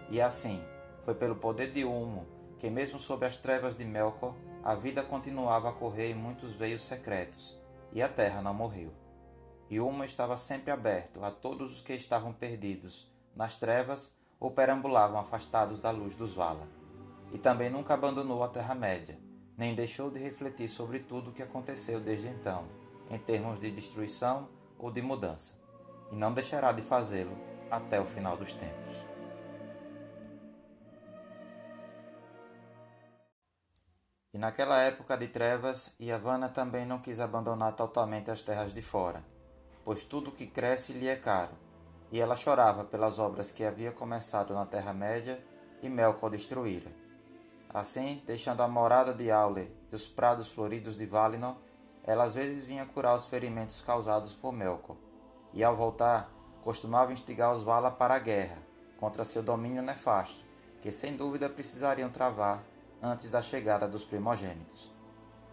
E 0.09 0.21
assim, 0.21 0.63
foi 1.03 1.13
pelo 1.13 1.35
poder 1.35 1.69
de 1.69 1.83
Humo 1.83 2.25
que, 2.57 2.69
mesmo 2.69 2.97
sob 2.97 3.25
as 3.25 3.37
trevas 3.37 3.75
de 3.75 3.85
Melkor, 3.85 4.35
a 4.63 4.73
vida 4.73 5.03
continuava 5.03 5.69
a 5.69 5.73
correr 5.73 6.11
em 6.11 6.15
muitos 6.15 6.53
veios 6.53 6.81
secretos, 6.81 7.57
e 7.91 8.01
a 8.01 8.09
terra 8.09 8.41
não 8.41 8.53
morreu. 8.53 8.91
E 9.69 9.79
Humo 9.79 10.03
estava 10.03 10.35
sempre 10.37 10.71
aberto 10.71 11.23
a 11.23 11.29
todos 11.29 11.73
os 11.73 11.81
que 11.81 11.93
estavam 11.93 12.33
perdidos 12.33 13.11
nas 13.35 13.57
trevas 13.57 14.16
ou 14.39 14.51
perambulavam 14.51 15.19
afastados 15.19 15.79
da 15.79 15.91
luz 15.91 16.15
dos 16.15 16.33
Vala. 16.33 16.67
E 17.31 17.37
também 17.37 17.69
nunca 17.69 17.93
abandonou 17.93 18.43
a 18.43 18.47
Terra-média, 18.47 19.19
nem 19.57 19.73
deixou 19.73 20.09
de 20.11 20.19
refletir 20.19 20.67
sobre 20.67 20.99
tudo 20.99 21.31
o 21.31 21.33
que 21.33 21.43
aconteceu 21.43 21.99
desde 21.99 22.27
então, 22.27 22.65
em 23.09 23.17
termos 23.17 23.59
de 23.59 23.71
destruição 23.71 24.47
ou 24.77 24.91
de 24.91 25.01
mudança, 25.01 25.55
e 26.11 26.15
não 26.15 26.33
deixará 26.33 26.71
de 26.71 26.81
fazê-lo 26.81 27.35
até 27.69 27.99
o 27.99 28.05
final 28.05 28.37
dos 28.37 28.53
tempos. 28.53 29.03
E 34.33 34.37
naquela 34.37 34.79
época 34.83 35.17
de 35.17 35.27
trevas, 35.27 35.95
Yavanna 35.99 36.47
também 36.47 36.85
não 36.85 36.99
quis 36.99 37.19
abandonar 37.19 37.75
totalmente 37.75 38.29
as 38.29 38.43
terras 38.43 38.71
de 38.71 38.83
fora, 38.83 39.25
pois 39.83 40.03
tudo 40.03 40.31
que 40.31 40.45
cresce 40.45 40.93
lhe 40.93 41.07
é 41.07 41.15
caro, 41.15 41.53
e 42.11 42.19
ela 42.19 42.35
chorava 42.35 42.83
pelas 42.83 43.19
obras 43.19 43.51
que 43.51 43.63
havia 43.63 43.91
começado 43.91 44.53
na 44.53 44.65
Terra-média 44.65 45.43
e 45.81 45.89
Melkor 45.89 46.29
destruíra. 46.29 46.91
Assim, 47.73 48.21
deixando 48.25 48.61
a 48.61 48.67
morada 48.67 49.13
de 49.13 49.29
Aule 49.29 49.71
e 49.91 49.95
os 49.95 50.07
prados 50.07 50.47
floridos 50.47 50.97
de 50.97 51.05
Valinor, 51.05 51.55
ela 52.03 52.23
às 52.23 52.33
vezes 52.33 52.63
vinha 52.63 52.85
curar 52.85 53.13
os 53.13 53.27
ferimentos 53.27 53.81
causados 53.81 54.33
por 54.33 54.53
Melkor, 54.53 54.95
e 55.53 55.63
ao 55.63 55.75
voltar, 55.75 56.31
costumava 56.63 57.11
instigar 57.11 57.51
os 57.53 57.63
Vala 57.63 57.91
para 57.91 58.15
a 58.15 58.19
guerra, 58.19 58.57
contra 58.97 59.25
seu 59.25 59.43
domínio 59.43 59.81
nefasto, 59.81 60.45
que 60.81 60.91
sem 60.91 61.15
dúvida 61.15 61.49
precisariam 61.49 62.09
travar 62.09 62.63
antes 63.01 63.29
da 63.29 63.41
chegada 63.41 63.87
dos 63.87 64.05
primogênitos. 64.05 64.91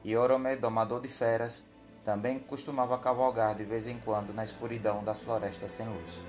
E 0.04 0.16
Orome, 0.16 0.56
domador 0.56 1.00
de 1.00 1.08
feras, 1.08 1.68
também 2.04 2.38
costumava 2.38 2.98
cavalgar 2.98 3.54
de 3.54 3.64
vez 3.64 3.88
em 3.88 3.98
quando 3.98 4.32
na 4.32 4.44
escuridão 4.44 5.02
das 5.02 5.18
florestas 5.18 5.70
sem 5.70 5.88
luz. 5.88 6.22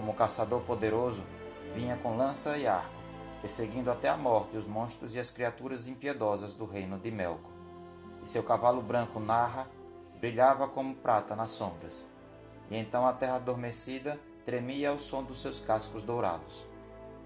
Como 0.00 0.14
caçador 0.14 0.62
poderoso, 0.62 1.22
vinha 1.74 1.94
com 1.94 2.16
lança 2.16 2.56
e 2.56 2.66
arco, 2.66 2.88
perseguindo 3.42 3.90
até 3.90 4.08
a 4.08 4.16
morte 4.16 4.56
os 4.56 4.66
monstros 4.66 5.14
e 5.14 5.20
as 5.20 5.28
criaturas 5.28 5.86
impiedosas 5.86 6.54
do 6.54 6.64
reino 6.64 6.98
de 6.98 7.10
Melkor. 7.10 7.50
E 8.22 8.26
seu 8.26 8.42
cavalo 8.42 8.80
branco 8.80 9.20
Narra 9.20 9.68
brilhava 10.18 10.66
como 10.66 10.94
prata 10.94 11.36
nas 11.36 11.50
sombras. 11.50 12.08
E 12.70 12.78
então 12.78 13.06
a 13.06 13.12
terra 13.12 13.34
adormecida 13.34 14.18
tremia 14.42 14.88
ao 14.88 14.98
som 14.98 15.22
dos 15.22 15.42
seus 15.42 15.60
cascos 15.60 16.02
dourados. 16.02 16.64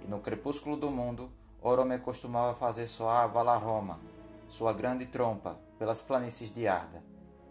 E 0.03 0.09
no 0.09 0.19
crepúsculo 0.19 0.77
do 0.77 0.91
mundo, 0.91 1.31
Orome 1.63 1.97
costumava 2.01 2.57
fazer 2.57 2.89
soar 2.89 3.23
a 3.23 3.29
Valaroma, 3.29 4.01
sua 4.49 4.73
grande 4.73 5.07
trompa, 5.07 5.61
pelas 5.79 6.03
planícies 6.03 6.53
de 6.53 6.67
Arda. 6.67 7.05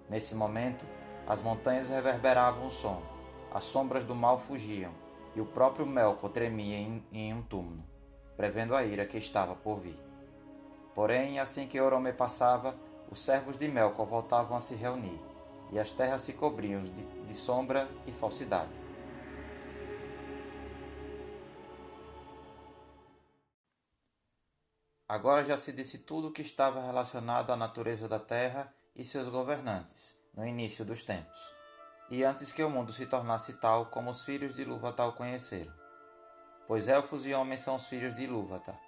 Nesse 0.10 0.36
momento, 0.36 0.86
as 1.26 1.40
montanhas 1.40 1.90
reverberavam 1.90 2.68
o 2.68 2.72
som, 2.72 3.02
as 3.54 3.64
sombras 3.64 4.04
do 4.04 4.14
mal 4.14 4.38
fugiam, 4.38 5.02
e 5.36 5.42
o 5.42 5.46
próprio 5.46 5.86
Melkor 5.86 6.30
tremia 6.30 6.78
em, 6.78 7.04
em 7.12 7.34
um 7.34 7.42
túmulo 7.42 7.94
prevendo 8.36 8.76
a 8.76 8.84
ira 8.84 9.06
que 9.06 9.18
estava 9.18 9.56
por 9.56 9.80
vir. 9.80 10.00
Porém, 10.94 11.40
assim 11.40 11.68
que 11.68 11.80
Orome 11.80 12.14
passava, 12.14 12.78
os 13.10 13.20
servos 13.20 13.58
de 13.58 13.68
Melkor 13.68 14.06
voltavam 14.06 14.58
a 14.58 14.60
se 14.60 14.76
reunir, 14.76 15.20
e 15.72 15.80
as 15.80 15.92
terras 15.92 16.22
se 16.22 16.34
cobriam 16.34 16.82
de, 16.82 17.06
de 17.06 17.34
sombra 17.34 17.90
e 18.06 18.12
falsidade. 18.12 18.82
Agora 25.08 25.44
já 25.44 25.58
se 25.58 25.72
disse 25.72 26.00
tudo 26.00 26.30
o 26.30 26.32
que 26.32 26.42
estava 26.42 26.82
relacionado 26.82 27.52
à 27.52 27.56
natureza 27.56 28.08
da 28.08 28.20
terra 28.20 28.74
e 28.96 29.04
seus 29.04 29.28
governantes, 29.30 30.18
no 30.34 30.46
início 30.46 30.84
dos 30.84 31.04
tempos, 31.04 31.54
e 32.14 32.24
antes 32.24 32.52
que 32.52 32.64
o 32.64 32.70
mundo 32.70 32.92
se 32.92 33.06
tornasse 33.06 33.54
tal 33.54 33.88
como 33.88 34.12
os 34.12 34.24
filhos 34.24 34.54
de 34.54 34.64
Lúvatar 34.64 35.08
o 35.08 35.14
conheceram 35.14 35.84
pois 36.68 36.88
elfos 36.88 37.26
e 37.26 37.34
homens 37.34 37.62
são 37.62 37.76
os 37.76 37.88
filhos 37.88 38.14
de 38.16 38.24
Ilúvatar. 38.24 38.80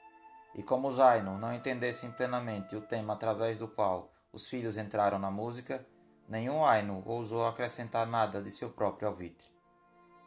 E 0.56 0.64
como 0.64 0.88
os 0.88 1.00
Ainur 1.00 1.38
não 1.38 1.54
entendessem 1.54 2.12
plenamente 2.12 2.76
o 2.76 2.82
tema 2.82 3.14
através 3.14 3.58
do 3.58 3.68
qual 3.68 4.12
os 4.32 4.48
filhos 4.48 4.78
entraram 4.78 5.20
na 5.20 5.30
música, 5.30 5.86
nenhum 6.28 6.66
Ainur 6.66 7.08
ousou 7.08 7.46
acrescentar 7.46 8.08
nada 8.08 8.42
de 8.42 8.50
seu 8.50 8.70
próprio 8.70 9.08
alvitre. 9.08 9.48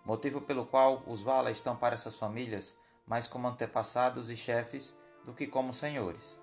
Motivo 0.04 0.40
pelo 0.40 0.66
qual 0.66 1.02
os 1.06 1.20
Vala 1.22 1.50
estão 1.50 1.76
para 1.76 1.94
essas 1.94 2.16
famílias 2.16 2.76
mais 3.06 3.26
como 3.26 3.48
antepassados 3.48 4.30
e 4.30 4.36
chefes 4.36 4.96
do 5.24 5.32
que 5.32 5.46
como 5.46 5.72
senhores. 5.72 6.40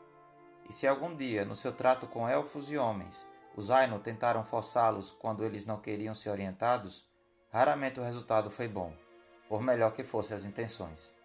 E 0.68 0.74
se 0.74 0.88
algum 0.88 1.16
dia, 1.16 1.46
no 1.46 1.56
seu 1.56 1.72
trato 1.72 2.08
com 2.08 2.28
elfos 2.28 2.72
e 2.72 2.78
homens, 2.78 3.28
os 3.56 3.72
Ainur 3.72 4.00
tentaram 4.00 4.44
forçá-los 4.44 5.12
quando 5.12 5.44
eles 5.44 5.66
não 5.66 5.80
queriam 5.80 6.14
ser 6.14 6.30
orientados, 6.30 7.08
raramente 7.52 8.00
o 8.00 8.04
resultado 8.04 8.52
foi 8.52 8.68
bom 8.68 8.94
por 9.48 9.62
melhor 9.62 9.94
que 9.94 10.04
fossem 10.04 10.36
as 10.36 10.44
intenções. 10.44 11.16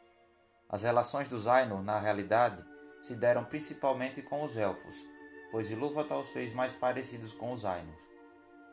As 0.69 0.83
relações 0.83 1.27
dos 1.27 1.49
Ainur, 1.49 1.83
na 1.83 1.99
realidade, 1.99 2.65
se 3.01 3.17
deram 3.17 3.45
principalmente 3.45 4.23
com 4.23 4.45
os 4.45 4.57
Elfos, 4.57 4.95
pois 5.51 5.71
Ilúvatar 5.71 6.19
os 6.19 6.29
fez 6.29 6.53
mais 6.53 6.73
parecidos 6.75 7.33
com 7.33 7.51
os 7.51 7.65
Ainur, 7.65 7.97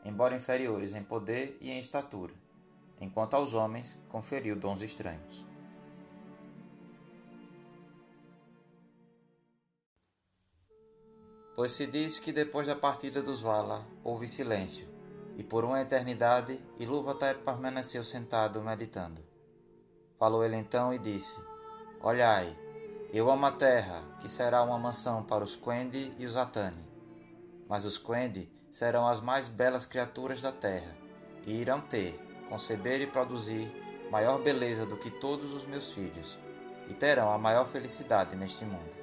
embora 0.03 0.35
inferiores 0.35 0.93
em 0.93 1.03
poder 1.03 1.57
e 1.59 1.71
em 1.71 1.79
estatura, 1.79 2.33
enquanto 2.99 3.35
aos 3.35 3.53
homens 3.53 3.97
conferiu 4.09 4.55
dons 4.55 4.81
estranhos. 4.81 5.45
Pois 11.57 11.71
se 11.71 11.87
diz 11.87 12.19
que 12.19 12.31
depois 12.31 12.67
da 12.67 12.75
partida 12.75 13.19
dos 13.19 13.41
Vala 13.41 13.83
houve 14.03 14.27
silêncio, 14.27 14.87
e 15.35 15.43
por 15.43 15.65
uma 15.65 15.81
eternidade 15.81 16.63
Ilúvatar 16.79 17.39
permaneceu 17.39 18.03
sentado 18.03 18.61
meditando. 18.61 19.23
Falou 20.19 20.45
ele 20.45 20.55
então 20.55 20.93
e 20.93 20.99
disse: 20.99 21.43
Olhai, 21.99 22.55
eu 23.11 23.31
amo 23.31 23.47
a 23.47 23.51
terra, 23.51 24.03
que 24.19 24.29
será 24.29 24.61
uma 24.61 24.77
mansão 24.77 25.23
para 25.23 25.43
os 25.43 25.55
Quendi 25.55 26.13
e 26.19 26.27
os 26.27 26.37
Atani. 26.37 26.85
Mas 27.67 27.85
os 27.85 27.97
Quendi 27.97 28.47
serão 28.69 29.07
as 29.07 29.19
mais 29.19 29.47
belas 29.47 29.83
criaturas 29.83 30.43
da 30.43 30.51
terra, 30.51 30.95
e 31.43 31.59
irão 31.59 31.81
ter, 31.81 32.19
conceber 32.49 33.01
e 33.01 33.07
produzir 33.07 33.67
maior 34.11 34.39
beleza 34.43 34.85
do 34.85 34.95
que 34.95 35.09
todos 35.09 35.53
os 35.53 35.65
meus 35.65 35.91
filhos, 35.91 36.37
e 36.87 36.93
terão 36.93 37.33
a 37.33 37.37
maior 37.39 37.65
felicidade 37.65 38.35
neste 38.35 38.63
mundo. 38.63 38.95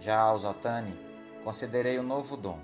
Já 0.00 0.18
aos 0.18 0.46
Atani 0.46 1.12
concederei 1.44 2.00
um 2.00 2.02
novo 2.02 2.38
dom. 2.38 2.58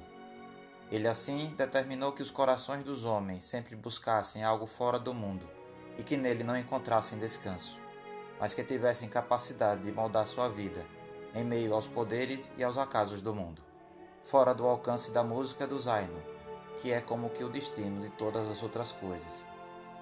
Ele 0.91 1.07
assim 1.07 1.55
determinou 1.57 2.13
que 2.13 2.23
os 2.23 2.31
corações 2.31 2.83
dos 2.83 3.05
homens 3.05 3.45
sempre 3.45 3.77
buscassem 3.77 4.43
algo 4.43 4.67
fora 4.67 4.99
do 4.99 5.13
mundo 5.13 5.47
e 5.99 6.03
que 6.03 6.17
nele 6.17 6.43
não 6.43 6.57
encontrassem 6.57 7.19
descanso, 7.19 7.79
mas 8.41 8.55
que 8.55 8.65
tivessem 8.65 9.09
capacidade 9.09 9.83
de 9.83 9.93
moldar 9.93 10.27
sua 10.27 10.49
vida 10.49 10.85
em 11.35 11.45
meio 11.45 11.75
aos 11.75 11.87
poderes 11.87 12.55
e 12.57 12.65
aos 12.65 12.79
acasos 12.79 13.21
do 13.21 13.35
mundo, 13.35 13.63
fora 14.25 14.55
do 14.55 14.67
alcance 14.67 15.13
da 15.13 15.23
música 15.23 15.67
do 15.67 15.79
Zaino, 15.79 16.21
que 16.81 16.91
é 16.91 17.01
como 17.01 17.31
que 17.31 17.45
o 17.45 17.51
destino 17.51 18.01
de 18.01 18.09
todas 18.09 18.49
as 18.49 18.63
outras 18.63 18.91
coisas. 18.91 19.45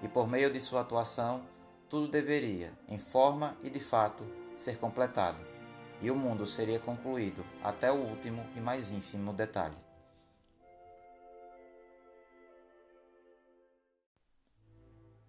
E 0.00 0.08
por 0.08 0.28
meio 0.28 0.50
de 0.50 0.60
sua 0.60 0.82
atuação, 0.82 1.42
tudo 1.90 2.08
deveria, 2.08 2.72
em 2.88 2.98
forma 2.98 3.56
e 3.62 3.68
de 3.68 3.80
fato, 3.80 4.24
ser 4.56 4.78
completado, 4.78 5.44
e 6.00 6.10
o 6.10 6.16
mundo 6.16 6.46
seria 6.46 6.78
concluído 6.78 7.44
até 7.62 7.90
o 7.90 7.96
último 7.96 8.46
e 8.54 8.60
mais 8.60 8.92
ínfimo 8.92 9.32
detalhe. 9.32 9.88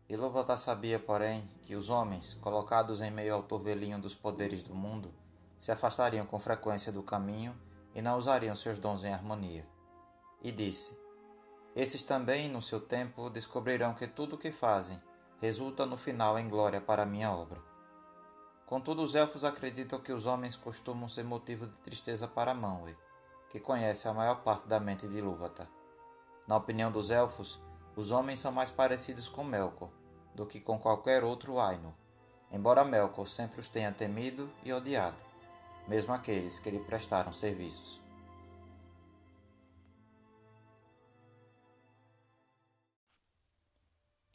Ilúvatar 0.10 0.58
sabia, 0.58 0.98
porém, 0.98 1.48
que 1.62 1.76
os 1.76 1.92
homens, 1.92 2.34
colocados 2.42 3.00
em 3.00 3.12
meio 3.12 3.36
ao 3.36 3.44
torvelinho 3.44 4.00
dos 4.00 4.16
poderes 4.16 4.64
do 4.64 4.74
mundo, 4.74 5.14
se 5.60 5.72
afastariam 5.72 6.26
com 6.26 6.40
frequência 6.40 6.92
do 6.92 7.04
caminho 7.04 7.56
e 7.94 8.02
não 8.02 8.18
usariam 8.18 8.56
seus 8.56 8.80
dons 8.80 9.04
em 9.04 9.14
harmonia. 9.14 9.68
E 10.42 10.52
disse: 10.52 10.98
Esses 11.76 12.04
também, 12.04 12.50
no 12.50 12.60
seu 12.60 12.82
tempo, 12.82 13.30
descobrirão 13.30 13.94
que 13.94 14.08
tudo 14.08 14.36
o 14.36 14.38
que 14.38 14.52
fazem 14.52 15.00
resulta 15.40 15.86
no 15.86 15.96
final 15.96 16.40
em 16.40 16.50
glória 16.50 16.82
para 16.82 17.04
a 17.04 17.06
minha 17.06 17.32
obra. 17.32 17.69
Contudo, 18.70 19.02
os 19.02 19.16
elfos 19.16 19.44
acreditam 19.44 20.00
que 20.00 20.14
os 20.14 20.28
homens 20.28 20.56
costumam 20.56 21.10
ser 21.10 21.24
motivo 21.24 21.66
de 21.66 21.76
tristeza 21.78 22.28
para 22.28 22.54
Manwë, 22.54 22.96
que 23.50 23.60
conhece 23.60 24.08
a 24.08 24.14
maior 24.14 24.44
parte 24.44 24.68
da 24.68 24.80
mente 24.80 25.08
de 25.08 25.18
Ilúvatar. 25.18 25.68
Na 26.48 26.56
opinião 26.56 26.92
dos 26.92 27.10
elfos, 27.10 27.60
os 27.96 28.12
homens 28.12 28.40
são 28.40 28.52
mais 28.52 28.70
parecidos 28.70 29.28
com 29.28 29.44
Melkor, 29.44 29.90
do 30.36 30.46
que 30.46 30.60
com 30.60 30.78
qualquer 30.78 31.24
outro 31.24 31.60
Ainu, 31.60 31.96
embora 32.52 32.86
Melkor 32.86 33.26
sempre 33.26 33.60
os 33.60 33.72
tenha 33.72 33.92
temido 33.92 34.48
e 34.64 34.72
odiado, 34.72 35.18
mesmo 35.88 36.14
aqueles 36.14 36.60
que 36.60 36.70
lhe 36.70 36.80
prestaram 36.80 37.34
serviços. 37.34 38.00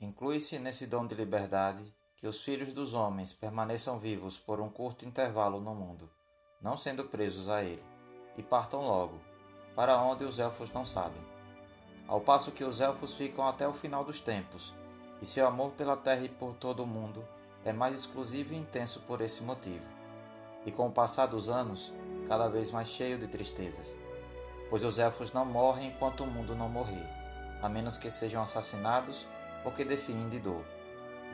Inclui-se 0.01 0.59
nesse 0.59 0.89
dom 0.89 1.07
de 1.07 1.15
liberdade 1.15 1.95
que 2.25 2.29
os 2.29 2.41
filhos 2.41 2.73
dos 2.73 2.95
homens 2.95 3.35
permaneçam 3.35 3.99
vivos 3.99 4.39
por 4.39 4.59
um 4.59 4.71
curto 4.71 5.05
intervalo 5.05 5.61
no 5.61 5.75
mundo, 5.75 6.09
não 6.59 6.75
sendo 6.75 7.05
presos 7.05 7.51
a 7.51 7.63
ele, 7.63 7.85
e 8.39 8.43
partam 8.43 8.81
logo, 8.81 9.21
para 9.77 10.01
onde 10.01 10.25
os 10.25 10.39
elfos 10.39 10.73
não 10.73 10.87
sabem. 10.87 11.23
Ao 12.09 12.23
passo 12.23 12.51
que 12.51 12.65
os 12.65 12.81
elfos 12.81 13.13
ficam 13.13 13.47
até 13.47 13.69
o 13.69 13.75
final 13.75 14.03
dos 14.03 14.23
tempos, 14.23 14.73
e 15.21 15.27
seu 15.27 15.47
amor 15.47 15.73
pela 15.73 15.99
terra 15.99 16.25
e 16.25 16.31
por 16.31 16.55
todo 16.55 16.83
o 16.83 16.87
mundo 16.87 17.23
é 17.63 17.75
mais 17.75 17.95
exclusivo 17.95 18.55
e 18.55 18.57
intenso 18.57 19.01
por 19.01 19.21
esse 19.21 19.43
motivo, 19.43 19.85
e 20.65 20.73
com 20.73 20.87
o 20.87 20.93
passar 20.93 21.27
dos 21.27 21.51
anos, 21.51 21.93
cada 22.27 22.49
vez 22.49 22.71
mais 22.71 22.89
cheio 22.89 23.19
de 23.19 23.27
tristezas, 23.29 23.99
pois 24.71 24.83
os 24.83 24.99
elfos 24.99 25.35
não 25.35 25.45
morrem 25.45 25.89
enquanto 25.89 26.25
o 26.25 26.27
mundo 26.27 26.55
não 26.55 26.71
morrer, 26.71 27.07
a 27.61 27.69
menos 27.69 27.99
que 27.99 28.11
sejam 28.11 28.43
assassinados 28.43 29.27
ou 29.63 29.71
que 29.71 29.85
definem 29.85 30.31
de 30.31 30.39
dor. 30.39 30.74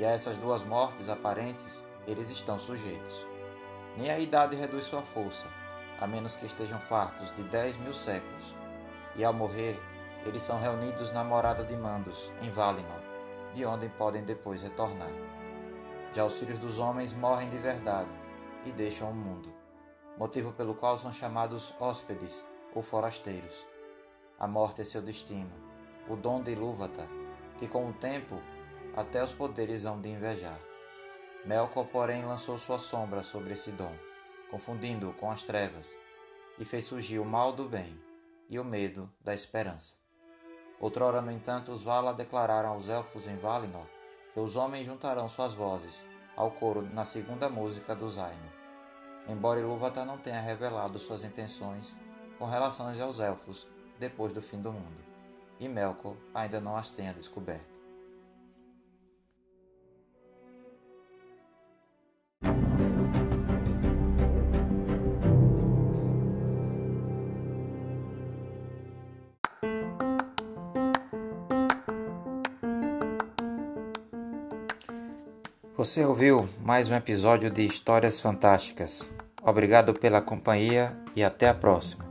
E 0.00 0.04
a 0.04 0.12
essas 0.12 0.38
duas 0.38 0.64
mortes 0.64 1.10
aparentes 1.10 1.86
eles 2.06 2.30
estão 2.30 2.58
sujeitos. 2.58 3.26
Nem 3.98 4.10
a 4.10 4.18
idade 4.18 4.56
reduz 4.56 4.86
sua 4.86 5.02
força, 5.02 5.46
a 6.00 6.06
menos 6.06 6.34
que 6.34 6.46
estejam 6.46 6.80
fartos 6.80 7.34
de 7.34 7.42
dez 7.42 7.76
mil 7.76 7.92
séculos. 7.92 8.56
E 9.14 9.22
ao 9.22 9.34
morrer, 9.34 9.78
eles 10.24 10.40
são 10.40 10.58
reunidos 10.58 11.12
na 11.12 11.22
morada 11.22 11.62
de 11.64 11.76
Mandos, 11.76 12.32
em 12.40 12.50
Valinor, 12.50 13.02
de 13.52 13.66
onde 13.66 13.90
podem 13.90 14.24
depois 14.24 14.62
retornar. 14.62 15.12
Já 16.14 16.24
os 16.24 16.38
filhos 16.38 16.58
dos 16.58 16.78
homens 16.78 17.12
morrem 17.12 17.50
de 17.50 17.58
verdade 17.58 18.08
e 18.64 18.72
deixam 18.72 19.10
o 19.10 19.14
mundo, 19.14 19.52
motivo 20.16 20.50
pelo 20.52 20.74
qual 20.74 20.96
são 20.96 21.12
chamados 21.12 21.74
hóspedes 21.78 22.48
ou 22.74 22.82
forasteiros. 22.82 23.66
A 24.38 24.46
morte 24.46 24.80
é 24.80 24.84
seu 24.84 25.02
destino, 25.02 25.52
o 26.08 26.16
dom 26.16 26.40
de 26.40 26.52
Ilúvatar, 26.52 27.08
que 27.58 27.68
com 27.68 27.86
o 27.86 27.92
tempo 27.92 28.40
até 28.96 29.22
os 29.22 29.32
poderes 29.32 29.84
hão 29.84 30.00
de 30.00 30.08
invejar. 30.08 30.60
Melkor, 31.44 31.86
porém, 31.86 32.24
lançou 32.24 32.58
sua 32.58 32.78
sombra 32.78 33.22
sobre 33.22 33.52
esse 33.52 33.72
dom, 33.72 33.94
confundindo-o 34.50 35.12
com 35.14 35.30
as 35.30 35.42
trevas, 35.42 35.98
e 36.58 36.64
fez 36.64 36.84
surgir 36.84 37.18
o 37.18 37.24
mal 37.24 37.52
do 37.52 37.68
bem 37.68 37.98
e 38.48 38.58
o 38.58 38.64
medo 38.64 39.10
da 39.20 39.32
esperança. 39.32 39.96
Outrora, 40.78 41.20
no 41.20 41.30
entanto, 41.30 41.72
os 41.72 41.82
Vala 41.82 42.12
declararam 42.12 42.70
aos 42.70 42.88
elfos 42.88 43.26
em 43.26 43.36
Valinor 43.36 43.86
que 44.32 44.40
os 44.40 44.56
homens 44.56 44.86
juntarão 44.86 45.28
suas 45.28 45.54
vozes 45.54 46.06
ao 46.36 46.50
coro 46.50 46.82
na 46.82 47.04
segunda 47.04 47.48
música 47.48 47.94
do 47.94 48.08
Zaino. 48.08 48.50
Embora 49.28 49.60
Ilúvatar 49.60 50.06
não 50.06 50.18
tenha 50.18 50.40
revelado 50.40 50.98
suas 50.98 51.24
intenções 51.24 51.96
com 52.38 52.46
relação 52.46 52.88
aos 52.88 53.20
elfos 53.20 53.68
depois 53.98 54.32
do 54.32 54.40
fim 54.40 54.60
do 54.60 54.72
mundo, 54.72 55.04
e 55.58 55.68
Melkor 55.68 56.16
ainda 56.34 56.60
não 56.60 56.76
as 56.76 56.90
tenha 56.90 57.12
descoberto. 57.12 57.79
Você 75.80 76.04
ouviu 76.04 76.46
mais 76.62 76.90
um 76.90 76.94
episódio 76.94 77.50
de 77.50 77.64
Histórias 77.64 78.20
Fantásticas. 78.20 79.10
Obrigado 79.42 79.94
pela 79.94 80.20
companhia 80.20 80.94
e 81.16 81.24
até 81.24 81.48
a 81.48 81.54
próxima. 81.54 82.09